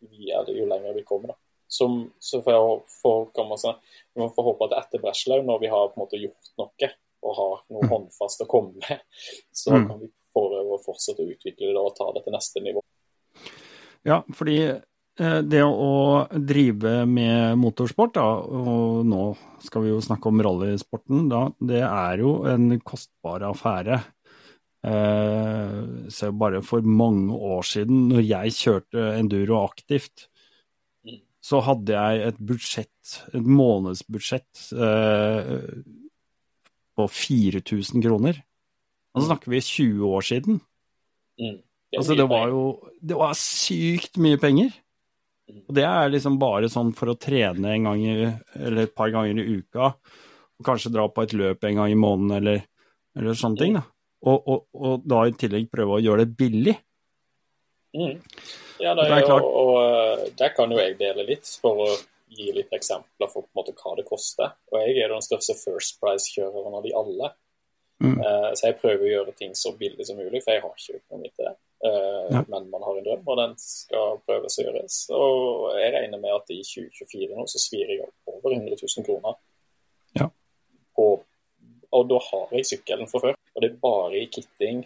[0.00, 1.34] jo lenger vi kommer.
[1.34, 1.38] da.
[1.68, 3.68] Som, så for, for, kan man si,
[4.16, 6.88] Man får håpe at etter Breslau, når vi har på en måte gjort noe
[7.24, 7.90] og har noe mm.
[7.92, 9.02] håndfast å komme med,
[9.62, 9.88] så mm.
[9.88, 12.84] kan vi prøve å fortsette å utvikle det og ta det til neste nivå.
[14.06, 19.24] Ja, fordi eh, det å drive med motorsport, da, og nå
[19.64, 24.00] skal vi jo snakke om rallysporten, da, det er jo en kostbar affære.
[24.86, 25.78] Eh,
[26.14, 30.28] så bare for mange år siden, når jeg kjørte enduro aktivt,
[31.06, 31.18] mm.
[31.42, 35.56] så hadde jeg et budsjett, et månedsbudsjett eh,
[36.98, 38.42] på 4000 kroner.
[39.14, 40.60] Nå snakker vi 20 år siden.
[41.40, 41.58] Mm.
[41.88, 42.62] Det altså, det var jo
[43.00, 44.72] Det var sykt mye penger.
[45.48, 45.62] Mm.
[45.64, 48.16] Og det er liksom bare sånn for å trene en gang i,
[48.58, 49.94] eller et par ganger i uka,
[50.58, 52.66] og kanskje dra på et løp en gang i måneden, eller,
[53.16, 53.78] eller sånne ting.
[53.78, 53.86] da.
[54.28, 56.76] Og, og, og, da i tillegg prøve å gjøre det billig.
[57.96, 58.18] Mm.
[58.82, 61.88] Ja, det er, og, og, og der kan jo jeg dele litt, for å
[62.30, 64.56] gi litt eksempler for på en måte hva det koster.
[64.72, 67.30] Og jeg er den største First Price-kjøreren av de alle.
[68.04, 68.20] Mm.
[68.20, 71.00] Uh, så jeg prøver å gjøre ting så billig som mulig, for jeg har ikke
[71.00, 71.54] økonomi til det.
[71.78, 72.42] Uh, ja.
[72.50, 74.98] Men man har en drøm, og den skal prøves å gjøres.
[75.14, 79.08] Og jeg regner med at i 2024 nå så svir jeg opp over 100 000
[79.08, 79.40] kroner.
[80.18, 80.28] Ja.
[81.02, 81.26] Og,
[81.94, 83.36] og da har jeg sykkelen fra før.
[83.54, 84.84] Og det er bare i kitting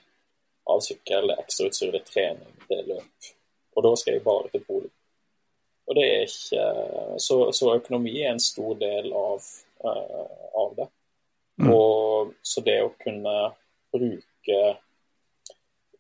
[0.72, 3.32] av sykkel, det ekstrautstyr, det er trening, det er løp.
[3.76, 4.92] Og da skal jeg bare til Polen.
[5.92, 9.48] Og det er ikke Så, så økonomi er en stor del av,
[9.84, 10.86] uh, av det.
[11.60, 11.68] Mm.
[11.74, 13.34] Og så det å kunne
[13.92, 14.60] bruke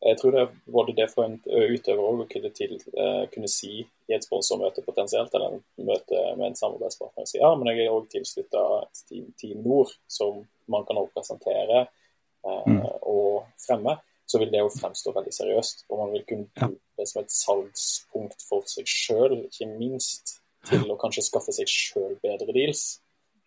[0.02, 3.50] Jeg tror det er både det for en utøver òg å kunne, til, uh, kunne
[3.52, 7.84] si i et sponsormøte potensielt, eller en møte med en samarbeidspartner si ja, men jeg
[7.84, 8.64] er òg tilslutta
[9.04, 10.40] Team, Team Nord, som
[10.72, 12.80] man kan presentere uh, mm.
[13.12, 14.00] og fremme
[14.32, 15.84] så vil det jo fremstå veldig seriøst.
[15.90, 20.38] Og man vil kunne bruke det som et salgspunkt for seg sjøl, ikke minst
[20.68, 23.00] til å kanskje skaffe seg sjøl bedre deals.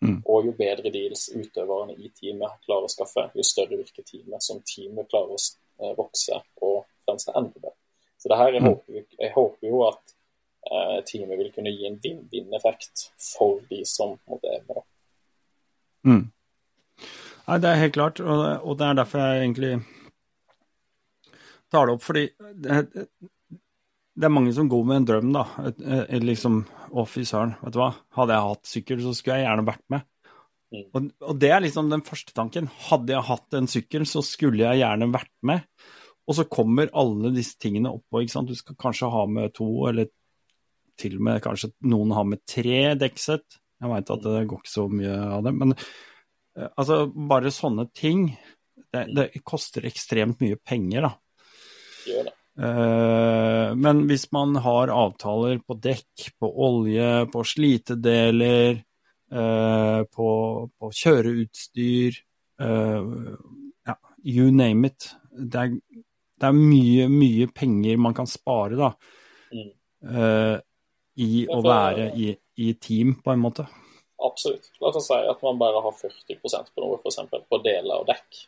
[0.04, 0.18] Mm.
[0.28, 4.60] Og jo bedre deals utøverne i teamet klarer å skaffe, jo større virker teamet som
[4.68, 7.76] teamet klarer å eh, vokse og fremstå enda bedre.
[8.20, 8.68] Så det her, jeg, mm.
[8.68, 10.14] håper, jeg håper jo at
[10.68, 14.84] eh, teamet vil kunne gi en vinn-vinn-effekt for de som måtte er med.
[16.06, 16.24] Mm.
[17.46, 19.72] Nei, det er helt klart, og det, og det er derfor jeg egentlig
[21.72, 22.24] tar det opp, fordi
[22.62, 23.06] det,
[24.16, 25.44] det, er mange som går med en drøm, da.
[25.68, 27.90] Et, et, liksom Å, fy søren, vet du hva.
[28.16, 30.06] Hadde jeg hatt sykkel, så skulle jeg gjerne vært med.
[30.72, 30.84] Mm.
[30.84, 32.70] Og, og, det er liksom den første tanken.
[32.88, 35.66] Hadde jeg hatt en sykkel, så skulle jeg gjerne vært med.
[36.26, 38.22] Og så kommer alle disse tingene oppå.
[38.22, 38.50] ikke sant?
[38.50, 40.10] Du skal kanskje ha med to, eller
[40.96, 43.60] til og med kanskje noen har med tre dekksett.
[43.82, 45.52] Jeg veit at det går ikke så mye av det.
[45.60, 48.30] Men eh, altså, bare sånne ting.
[48.94, 51.14] Det, det koster ekstremt mye penger, da
[52.06, 52.35] gjør det.
[52.56, 58.78] Uh, men hvis man har avtaler på dekk, på olje, på slitedeler,
[59.32, 60.28] uh, på,
[60.72, 62.16] på, kjøreutstyr
[62.64, 63.34] uh,
[63.84, 65.10] ja, You name it.
[65.36, 65.74] Det er,
[66.40, 68.88] det er, mye, mye penger man kan spare da,
[69.52, 69.68] mm.
[71.24, 72.30] i å være i,
[72.60, 73.64] i, team, på en måte.
[74.24, 74.68] Absolutt.
[74.80, 77.20] La oss si at man bare har 40% på noe, f.eks.
[77.48, 78.42] på deler og dekk.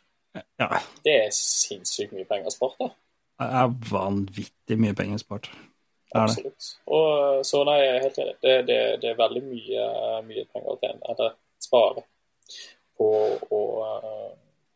[0.61, 0.69] Ja.
[1.05, 2.91] Det er sinnssykt mye penger spart, da.
[3.39, 5.51] Det er vanvittig mye penger spart.
[5.53, 6.20] Det.
[6.20, 6.68] Absolutt.
[6.86, 8.34] Og, så nei, jeg er helt enig.
[8.43, 9.84] Det, det, det er veldig mye,
[10.26, 12.05] mye penger å tjene, eller spare,
[12.99, 13.11] på
[13.55, 13.62] å,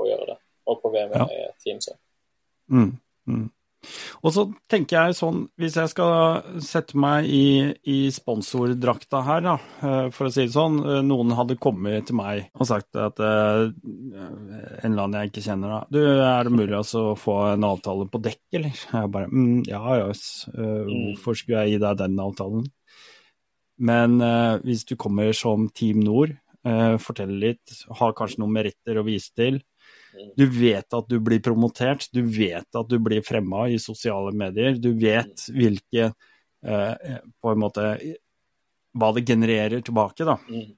[0.07, 0.39] gjøre det.
[0.69, 1.27] Og på VM Ja.
[1.27, 1.89] i Teams.
[1.89, 1.99] også.
[2.71, 2.93] Mm,
[3.27, 3.49] mm.
[4.23, 9.55] Og så tenker jeg sånn, hvis jeg skal sette meg i, i sponsordrakta her, da,
[9.83, 10.77] eh, for å si det sånn.
[10.87, 15.45] eh, Noen hadde kommet til meg og sagt at eh, en eller annen jeg ikke
[15.49, 15.81] kjenner, da.
[15.91, 18.79] Du, er det mulig altså å få en avtale på dekk, eller?
[18.93, 22.69] Jeg bare mm, ja, ja, s- eh, hvorfor skulle jeg gi deg den avtalen?
[23.83, 24.21] Men
[24.63, 26.37] hvis du kommer som Team Nord,
[27.03, 29.57] forteller litt, har kanskje noen meritter å vise til,
[30.37, 34.75] du vet at du blir promotert, du vet at du blir fremma i sosiale medier,
[34.79, 36.13] du vet hvilke
[36.65, 37.87] eh, På en måte
[38.95, 40.37] Hva det genererer tilbake, da.
[40.49, 40.77] Mm.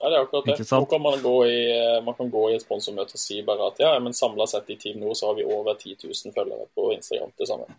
[0.00, 0.64] Ja, det er akkurat det.
[0.72, 1.58] Nå kan man gå i,
[2.02, 4.76] man kan gå i et sponsormøte og si bare at ja, men samla sett i
[4.80, 7.74] Team Nord så har vi over 10 000 følgere på Instagram til sammen.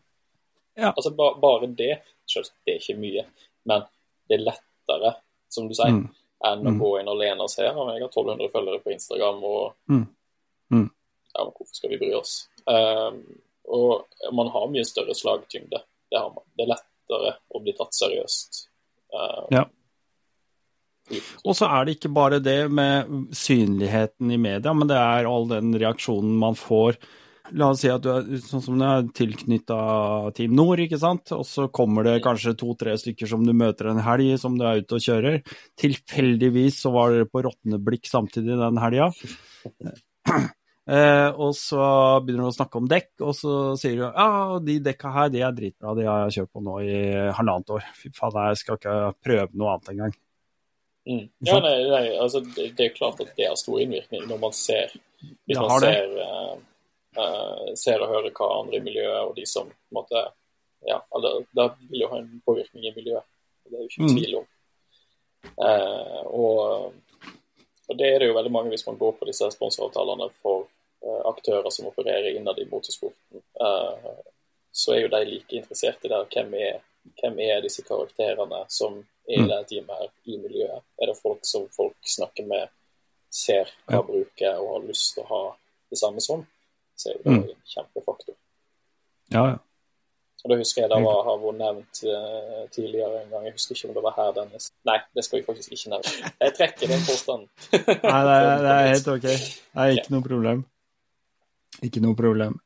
[0.78, 0.92] Ja.
[0.94, 1.96] Altså ba, bare det,
[2.30, 3.26] selvsagt det er ikke mye,
[3.66, 3.88] men
[4.30, 5.16] det er lettere,
[5.50, 6.06] som du sier, Mm.
[6.46, 6.80] enn å Mm.
[6.80, 10.06] gå inn alene og se om jeg har 1200 følgere på Instagram, og Mm.
[10.72, 10.88] Mm.
[11.34, 12.36] ja, men hvorfor skal vi bry oss?
[12.66, 13.22] Um,
[13.72, 15.84] og man har mye større slagtyngde.
[16.12, 16.44] Det har man.
[16.58, 18.66] Det er lettere å bli tatt seriøst.
[19.14, 19.68] Um, Ja.
[21.44, 25.50] Og så er det ikke bare det med synligheten i media, men det er all
[25.50, 27.00] den reaksjonen man får.
[27.58, 29.78] La oss si at du er sånn som du er tilknytta
[30.38, 31.34] Team Nord, ikke sant.
[31.36, 34.84] Og så kommer det kanskje to-tre stykker som du møter en helg som du er
[34.84, 35.42] ute og kjører.
[35.82, 39.12] Tilfeldigvis så var dere på Rottneblikk samtidig den helga.
[40.90, 41.84] Eh, og så
[42.26, 45.44] begynner du å snakke om dekk, og så sier du ja, de dekka her de
[45.46, 46.98] er dritbra, de har jeg kjørt på nå i
[47.38, 47.86] halvannet år.
[48.00, 50.18] Fy faen, jeg skal ikke prøve noe annet engang.
[51.06, 51.24] Mm.
[51.46, 54.52] Ja, nei, nei, altså, det, det er klart at det har stor innvirkning når man
[54.54, 54.92] ser
[55.50, 56.60] Hvis man ser, uh,
[57.18, 60.22] uh, ser og hører hva andre i miljøet og de som på en måte
[60.86, 63.26] Ja, eller, det vil jo ha en påvirkning i miljøet.
[63.66, 64.14] Det er jo ikke Mm.
[64.18, 64.46] tvil om.
[65.62, 66.94] Eh, og,
[67.90, 70.68] og det er det jo veldig mange hvis man går på disse sponsoravtalene for
[71.06, 73.42] uh, aktører som opererer innad i motorsporten.
[73.62, 74.20] Uh,
[74.72, 76.20] så er jo de like interessert i det.
[76.36, 76.78] Hvem er,
[77.20, 79.48] hvem er disse karakterene som er i Mm.
[79.48, 80.84] det teamet her, i miljøet?
[81.02, 82.70] Er det folk som folk snakker med,
[83.30, 85.42] ser hva bruker og har lyst til å ha
[85.90, 86.46] det samme som?
[86.96, 87.50] Så er jo det Mm.
[87.50, 88.36] en kjempefaktor.
[89.32, 89.58] Ja, ja.
[90.42, 93.46] Og Da husker jeg det var, har vært nevnt uh, tidligere en gang.
[93.46, 94.72] Jeg husker ikke om det var her, Dennis.
[94.90, 96.34] Nei, det skal vi faktisk ikke nevne.
[96.42, 97.48] Jeg trekker den påstanden.
[97.78, 99.28] Nei, det er, det er helt ok.
[99.30, 100.66] Det er ikke noe problem.
[101.86, 102.58] Ikke noe problem.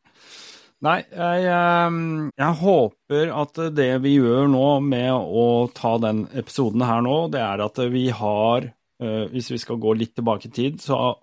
[0.85, 1.99] Nei, jeg, ehm,
[2.35, 7.41] jeg håper at det vi gjør nå med å ta den episoden her nå, det
[7.41, 11.15] er at vi har eh, Hvis vi skal gå litt tilbake i tid, så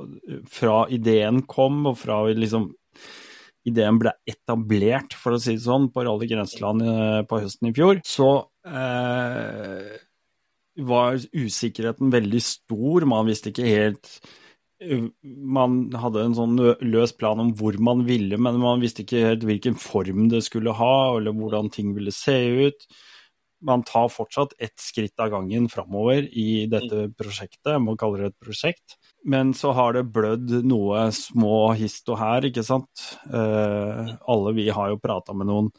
[0.51, 2.71] fra ideen kom, og fra vi liksom
[3.69, 7.75] ideen ble etablert, for å si det sånn, på Rally Grenseland eh, på høsten i
[7.77, 8.31] fjor, så
[8.67, 9.93] eh,
[10.89, 13.07] var usikkerheten veldig stor.
[13.09, 14.11] Man visste ikke helt
[14.83, 19.25] eh, Man hadde en sånn løs plan om hvor man ville, men man visste ikke
[19.29, 22.87] helt hvilken form det skulle ha, eller hvordan ting ville se ut.
[23.63, 28.33] Man tar fortsatt ett skritt av gangen framover i dette prosjektet, jeg må kalle det
[28.33, 28.99] et prosjekt.
[29.25, 33.07] Men så har det blødd noe små hist og her, ikke sant.
[33.31, 35.71] Eh, alle vi har jo prata med noen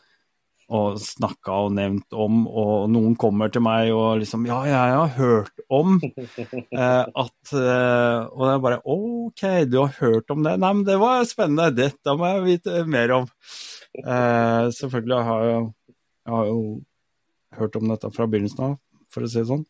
[0.73, 5.11] og snakka og nevnt om, og noen kommer til meg og liksom Ja, jeg har
[5.17, 10.55] hørt om eh, at eh, Og det er bare OK, du har hørt om det?
[10.63, 11.75] Nei, men det var spennende.
[11.75, 13.29] Dette må jeg vite mer om.
[13.99, 15.69] Eh, selvfølgelig har jeg,
[16.23, 16.63] jeg har jo
[17.59, 18.77] hørt om dette fra begynnelsen av,
[19.13, 19.65] for å si det sånn.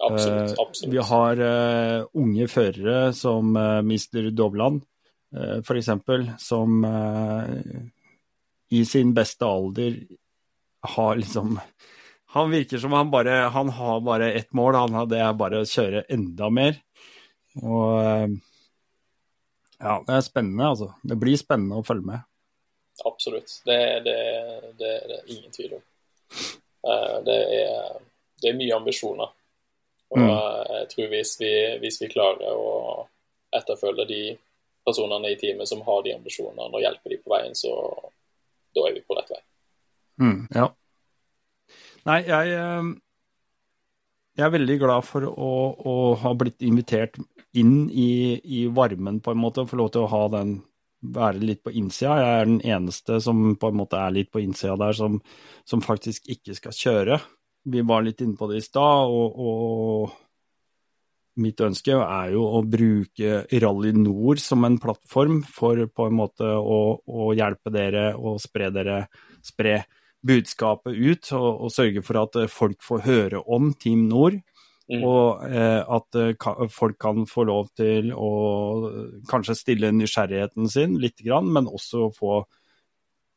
[0.00, 0.50] Absolutt.
[0.50, 0.94] Eh, absolutt.
[0.94, 4.30] Vi har eh, unge førere som uh, Mr.
[4.32, 4.82] Dovland,
[5.36, 5.90] uh, f.eks.,
[6.40, 7.54] som eh,
[8.70, 9.98] i sin beste alder
[10.94, 11.58] har liksom
[12.32, 15.60] Han virker som han bare Han har bare ett mål, han har, det er bare
[15.60, 16.78] å kjøre enda mer.
[17.58, 18.36] Og eh,
[19.80, 20.92] ja, det er spennende, altså.
[21.02, 22.26] Det blir spennende å følge med.
[23.08, 23.60] Absolutt.
[23.66, 24.16] Det, det,
[24.78, 25.84] det er det ingen tvil om.
[26.86, 27.96] Eh, det, er,
[28.42, 29.32] det er mye ambisjoner.
[30.10, 30.30] Og Mm.
[30.78, 31.52] jeg tror hvis vi,
[31.82, 33.06] hvis vi klarer å
[33.54, 34.22] etterfølge de
[34.86, 37.74] personene i teamet som har de ambisjonene, og hjelpe de på veien, så
[38.74, 39.42] da er vi på rett vei.
[40.20, 40.66] Mm, ja.
[42.08, 42.90] Nei, jeg, eh,
[44.38, 47.18] jeg er veldig glad for å, å ha blitt invitert
[47.52, 50.60] inn i, i varmen, på en måte, og få lov til å ha den
[51.00, 52.16] være litt på innsida.
[52.20, 55.20] Jeg er den eneste som på en måte er litt på innsida der, som,
[55.68, 57.20] som faktisk ikke skal kjøre.
[57.68, 60.10] Vi var litt inne på det i stad, og, og
[61.40, 66.46] mitt ønske er jo å bruke Rally Nord som en plattform for på en måte
[66.46, 69.04] å, å hjelpe dere og spre dere
[69.44, 69.82] spre
[70.26, 74.40] budskapet ut, og, og sørge for at folk får høre om Team Nord.
[74.90, 75.04] Mm.
[75.06, 78.30] Og eh, at eh, ka, folk kan få lov til å
[79.30, 82.40] kanskje stille nysgjerrigheten sin litt, grann, men også få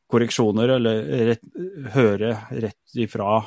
[0.10, 1.46] korreksjoner eller rett,
[1.94, 3.44] høre rett ifra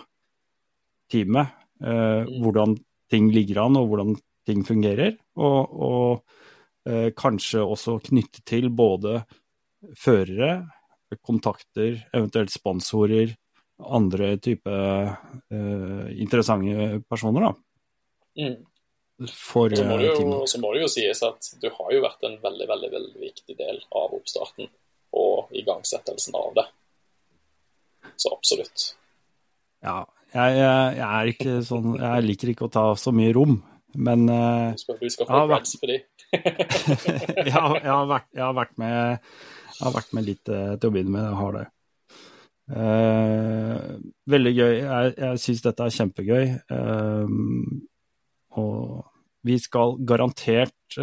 [1.12, 1.52] teamet
[1.82, 2.40] eh, Mm.
[2.42, 2.76] hvordan
[3.10, 4.14] ting ligger an og hvordan
[4.46, 5.16] ting fungerer.
[5.36, 9.20] Og, og eh, kanskje også knytte til både
[9.98, 10.64] førere,
[11.22, 13.36] kontakter, eventuelt sponsorer,
[13.78, 17.52] andre type eh, interessante personer, da.
[18.40, 18.56] Mm.
[19.32, 20.48] For Så, må det eh, jo, teamet.
[20.50, 23.56] så må det jo sies at du har jo vært en veldig, veldig, veldig viktig
[23.56, 24.68] del av oppstarten
[25.16, 26.66] og igangsettelsen av det.
[28.16, 28.90] Så absolutt.
[29.84, 30.02] Ja,
[30.36, 30.56] jeg,
[30.98, 33.56] jeg, er ikke sånn Jeg liker ikke å ta så mye rom,
[33.96, 36.00] men uh, Du skal, du skal få hva- for de.
[36.36, 39.32] jeg, har, jeg, har vært, jeg, har vært med,
[39.70, 41.26] jeg har vært med litt uh, til å begynne med.
[41.26, 41.64] Jeg har det.
[42.66, 43.96] Uh,
[44.34, 44.72] veldig gøy.
[44.82, 46.46] Jeg, jeg syns dette er kjempegøy.
[48.56, 49.04] Og
[49.46, 50.96] vi skal garantert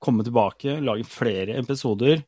[0.00, 2.20] komme tilbake, lage flere episoder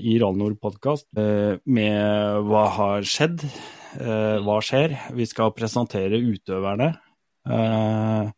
[0.00, 3.44] i Rallnord podkast med hva har skjedd,
[3.98, 4.94] hva skjer.
[5.16, 6.92] Vi skal presentere utøverne.
[7.48, 8.30] Eh,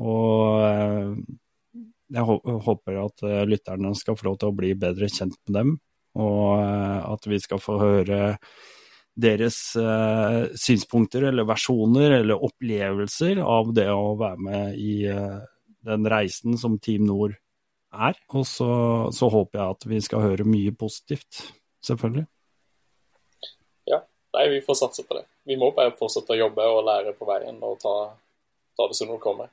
[0.00, 1.14] og eh,
[2.10, 2.26] jeg
[2.66, 5.72] håper at eh, lytterne skal få lov til å bli bedre kjent med dem,
[6.18, 8.20] og eh, at vi skal få høre
[9.20, 15.38] deres eh, synspunkter eller versjoner eller opplevelser av det å være med i eh,
[15.86, 17.36] den reisen som Team Nord
[17.90, 18.18] er.
[18.32, 18.72] Og så,
[19.14, 21.44] så håper jeg at vi skal høre mye positivt,
[21.84, 22.26] selvfølgelig.
[24.36, 25.24] Nei, vi får satse på det.
[25.48, 27.94] Vi må bare fortsette å jobbe og lære på veien og ta,
[28.78, 29.48] ta det som det kommer.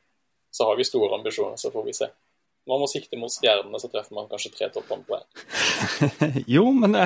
[0.53, 2.07] Så har vi store ambisjoner, så får vi se.
[2.67, 5.29] Man må sikte mot stjernene, så treffer man kanskje tre toppene på veien.
[6.55, 7.05] jo, men det,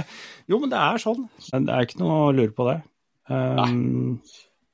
[0.49, 1.23] jo, men det er sånn.
[1.51, 2.79] Det er ikke noe å lure på det.
[3.31, 4.19] Um,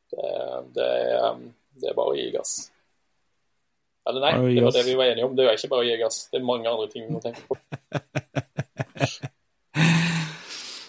[0.08, 0.30] Det,
[0.74, 0.92] det,
[1.22, 2.52] um, det er bare å gi gass.
[4.08, 5.36] Eller nei, det var det vi var enige om.
[5.36, 6.18] Det er ikke bare å gi gass.
[6.32, 7.54] Det er mange andre ting vi må tenke på.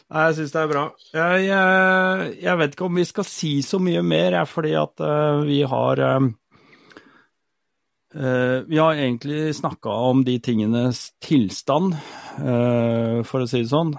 [0.09, 0.83] Nei, jeg syns det er bra.
[1.13, 5.03] Jeg, jeg, jeg vet ikke om vi skal si så mye mer, jeg, fordi at
[5.05, 6.31] uh, vi har um,
[8.17, 11.93] uh, Vi har egentlig snakka om de tingenes tilstand,
[12.41, 13.93] uh, for å si det sånn.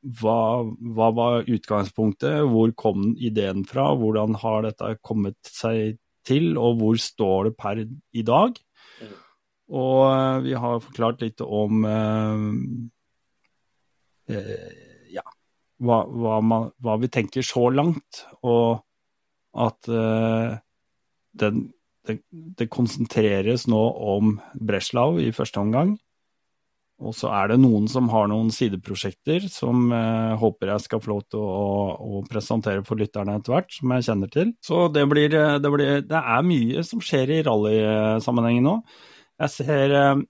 [0.00, 2.40] Hva, hva var utgangspunktet?
[2.48, 3.92] Hvor kom ideen fra?
[4.00, 8.56] Hvordan har dette kommet seg til, og hvor står det per i dag?
[9.70, 12.48] Og vi har forklart litt om eh,
[15.80, 18.82] hva, hva, man, hva vi tenker så langt, og
[19.58, 20.54] at uh,
[21.40, 21.64] den,
[22.06, 23.80] det, det konsentreres nå
[24.14, 25.96] om Breslau i første omgang.
[27.00, 31.14] Og så er det noen som har noen sideprosjekter som eh, håper jeg skal få
[31.14, 34.50] lov til å, å presentere for lytterne etter hvert, som jeg kjenner til.
[34.64, 38.76] Så det blir, eh, det blir Det er mye som skjer i rallysammenhengen nå.
[39.40, 40.20] Jeg ser eh,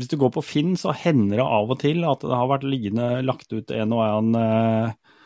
[0.00, 2.64] hvis du går på Finn, så hender det av og til at det har vært
[2.64, 5.16] liggende lagt ut en og annen eh,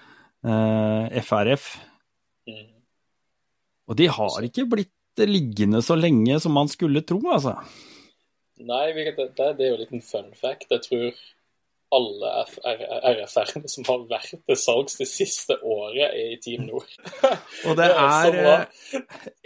[0.50, 1.68] eh, FRF.
[2.50, 2.72] Mm.
[3.86, 7.54] Og de har ikke blitt liggende så lenge som man skulle tro, altså.
[8.64, 10.66] Nei, det, det det er jo en liten fun fact.
[10.74, 11.22] Jeg tror
[11.94, 12.32] alle
[13.14, 16.88] RFR-ene som har vært til salgs det siste året, er i Team Nord.
[17.68, 19.04] Og det er eh,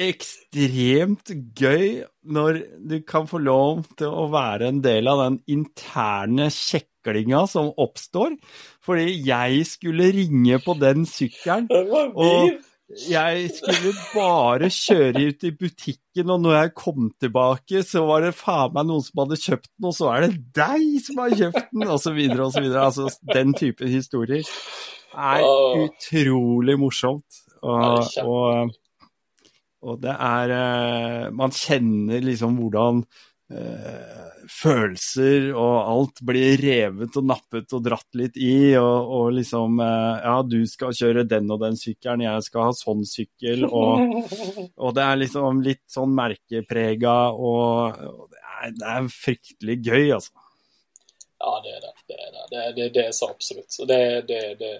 [0.08, 6.48] ekstremt gøy når du kan få lov til å være en del av den interne
[6.52, 8.36] kjeklinga som oppstår.
[8.84, 11.68] Fordi jeg skulle ringe på den sykkelen.
[11.70, 12.64] Det var Og- min!
[12.88, 18.36] Jeg skulle bare kjøre ut i butikken, og når jeg kom tilbake, så var det
[18.38, 21.68] faen meg noen som hadde kjøpt den, og så er det deg som har kjøpt
[21.74, 22.86] den, så videre.
[22.86, 24.48] Altså, den type historier
[25.12, 25.44] er
[25.84, 27.42] utrolig morsomt.
[27.60, 28.72] Og, og,
[29.82, 33.00] og det er eh, Man kjenner liksom hvordan
[33.50, 38.74] eh, følelser og alt blir revet og nappet og dratt litt i.
[38.80, 42.74] Og, og, liksom eh, Ja, du skal kjøre den og den sykkelen, jeg skal ha
[42.76, 43.66] sånn sykkel.
[43.68, 44.28] Og,
[44.84, 50.04] og det er liksom litt sånn merkeprega, og, og det, er, det, er, fryktelig gøy,
[50.18, 50.46] altså.
[51.38, 51.92] Ja, det er det.
[52.08, 52.62] Det er, det.
[52.76, 53.70] det, det er så absolutt.
[53.70, 54.72] Så det, det, det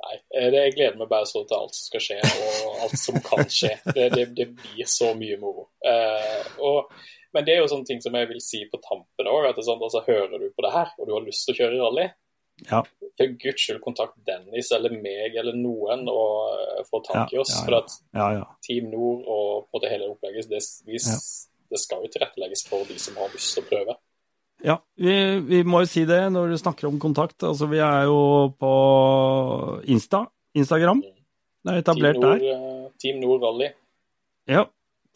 [0.00, 3.42] Nei, jeg gleder meg bare så til alt som skal skje, og alt som kan
[3.52, 3.74] skje.
[3.84, 5.66] Det, det, det blir så mye moro.
[5.84, 6.94] Uh, og
[7.34, 9.52] men det er jo sånne ting som jeg vil si på tampen òg.
[9.62, 12.06] Sånn, altså, hører du på det her, og du har lyst til å kjøre rally,
[12.68, 12.82] ja.
[13.16, 17.54] for guds skyld kontakt Dennis eller meg eller noen og uh, få tak i oss.
[17.54, 22.04] Ja, ja, for at Team Nord og på det hele opplegget, det, vi, det skal
[22.04, 23.96] jo tilrettelegges for de som har lyst til å prøve.
[24.60, 25.14] Ja, vi,
[25.48, 27.38] vi, må jo si det når du snakker om kontakt.
[27.48, 28.72] Altså, vi er jo på
[29.88, 30.26] Insta,
[30.58, 31.00] Instagram.
[31.00, 31.16] Mm.
[31.60, 32.60] Det er etablert Team Nord, der.
[32.60, 33.70] Uh, Team Nord Rally.
[34.50, 34.66] Ja,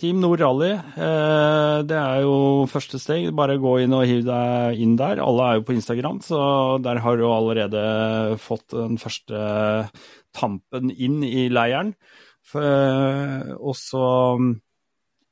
[0.03, 3.29] Team Nord Rally, eh, det er jo første steg.
[3.39, 5.23] Bare gå inn og hiv deg inn der.
[5.23, 6.39] Alle er jo på Instagram, så
[6.83, 7.85] der har du allerede
[8.43, 9.39] fått den første
[10.35, 11.95] tampen inn i leiren.
[12.59, 14.05] Eh, og så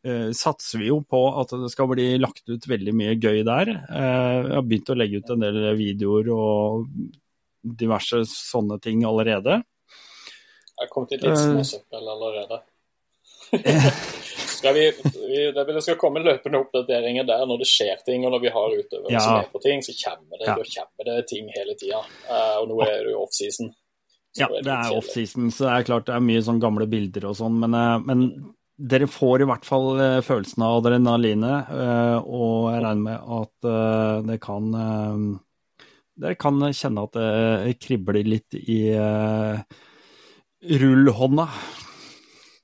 [0.06, 3.74] eh, satser vi jo på at det skal bli lagt ut veldig mye gøy der.
[3.74, 6.86] Jeg har begynt å legge ut en del videoer og
[7.62, 9.58] diverse sånne ting allerede.
[10.70, 12.62] Jeg har kommet litt småsøppel allerede.
[14.62, 14.92] skal vi,
[15.26, 18.76] vi, det skal komme løpende oppdateringer der når det skjer ting, og når vi har
[18.78, 19.22] utøvere ja.
[19.24, 20.54] som er på ting, så kommer det, ja.
[20.76, 22.02] kommer det ting hele tida.
[22.28, 23.72] Uh, og nå er det jo offseason.
[24.38, 27.36] Ja, det er offseason, så det er klart det er mye sånn gamle bilder og
[27.42, 28.24] sånn, men, uh, men
[28.78, 31.74] dere får i hvert fall uh, følelsen av adrenalinet,
[32.22, 34.70] og jeg regner med at det kan
[36.22, 38.82] Dere kan kjenne at det kribler litt i
[40.82, 41.46] rullhånda.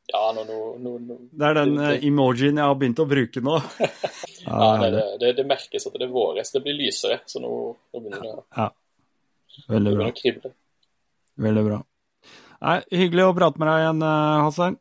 [0.09, 3.59] Ja, no, no, no, Det er den uh, emojien jeg har begynt å bruke nå.
[4.47, 6.53] ja, det, det, det, merkes at det er våres.
[6.55, 7.51] Det blir lysere, så nå,
[7.93, 8.71] nå begynner det ja.
[9.69, 10.09] Veldig bra.
[11.45, 11.79] Veldig bra.
[12.59, 14.79] Nei, hyggelig å prate med deg igjen, eh, Hassan.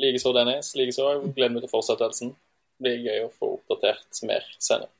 [0.00, 0.72] Likeså, Dennis.
[0.78, 1.10] Likeså.
[1.36, 2.32] Gleder meg til fortsettelsen.
[2.32, 4.90] Det blir gøy å få oppdatert mer senere.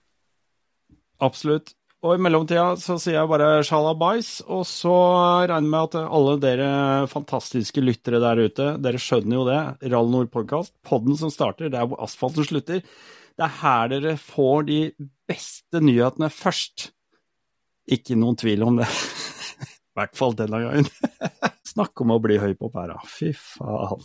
[1.24, 1.72] Absolutt.
[2.04, 4.92] Og i mellomtida så sier jeg bare sjalabais, og så
[5.48, 6.66] regner jeg med at alle dere
[7.08, 9.60] fantastiske lyttere der ute, dere skjønner jo det.
[9.94, 12.82] Rall Nord podkast, podden som starter det er hvor asfalten slutter.
[12.84, 14.78] Det er her dere får de
[15.30, 16.90] beste nyhetene først.
[17.96, 18.90] Ikke noen tvil om det.
[19.64, 20.92] I hvert fall denne gangen.
[21.72, 23.00] Snakk om å bli høy på pæra.
[23.08, 24.04] Fy faen.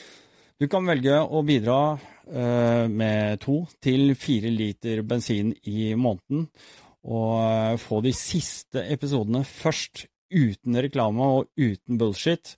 [0.61, 6.53] Du kan velge å bidra uh, med to til fire liter bensin i måneden,
[7.01, 12.55] og uh, få de siste episodene først, uten reklame og uten bullshit.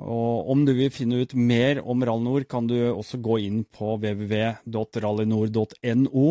[0.00, 3.98] Og om du vil finne ut mer om Rallynor, kan du også gå inn på
[4.00, 6.26] www.rallynor.no.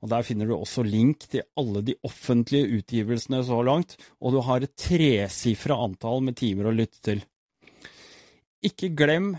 [0.00, 4.42] og Der finner du også link til alle de offentlige utgivelsene så langt, og du
[4.42, 7.22] har et tresifra antall med timer å lytte til.
[8.66, 9.38] Ikke glem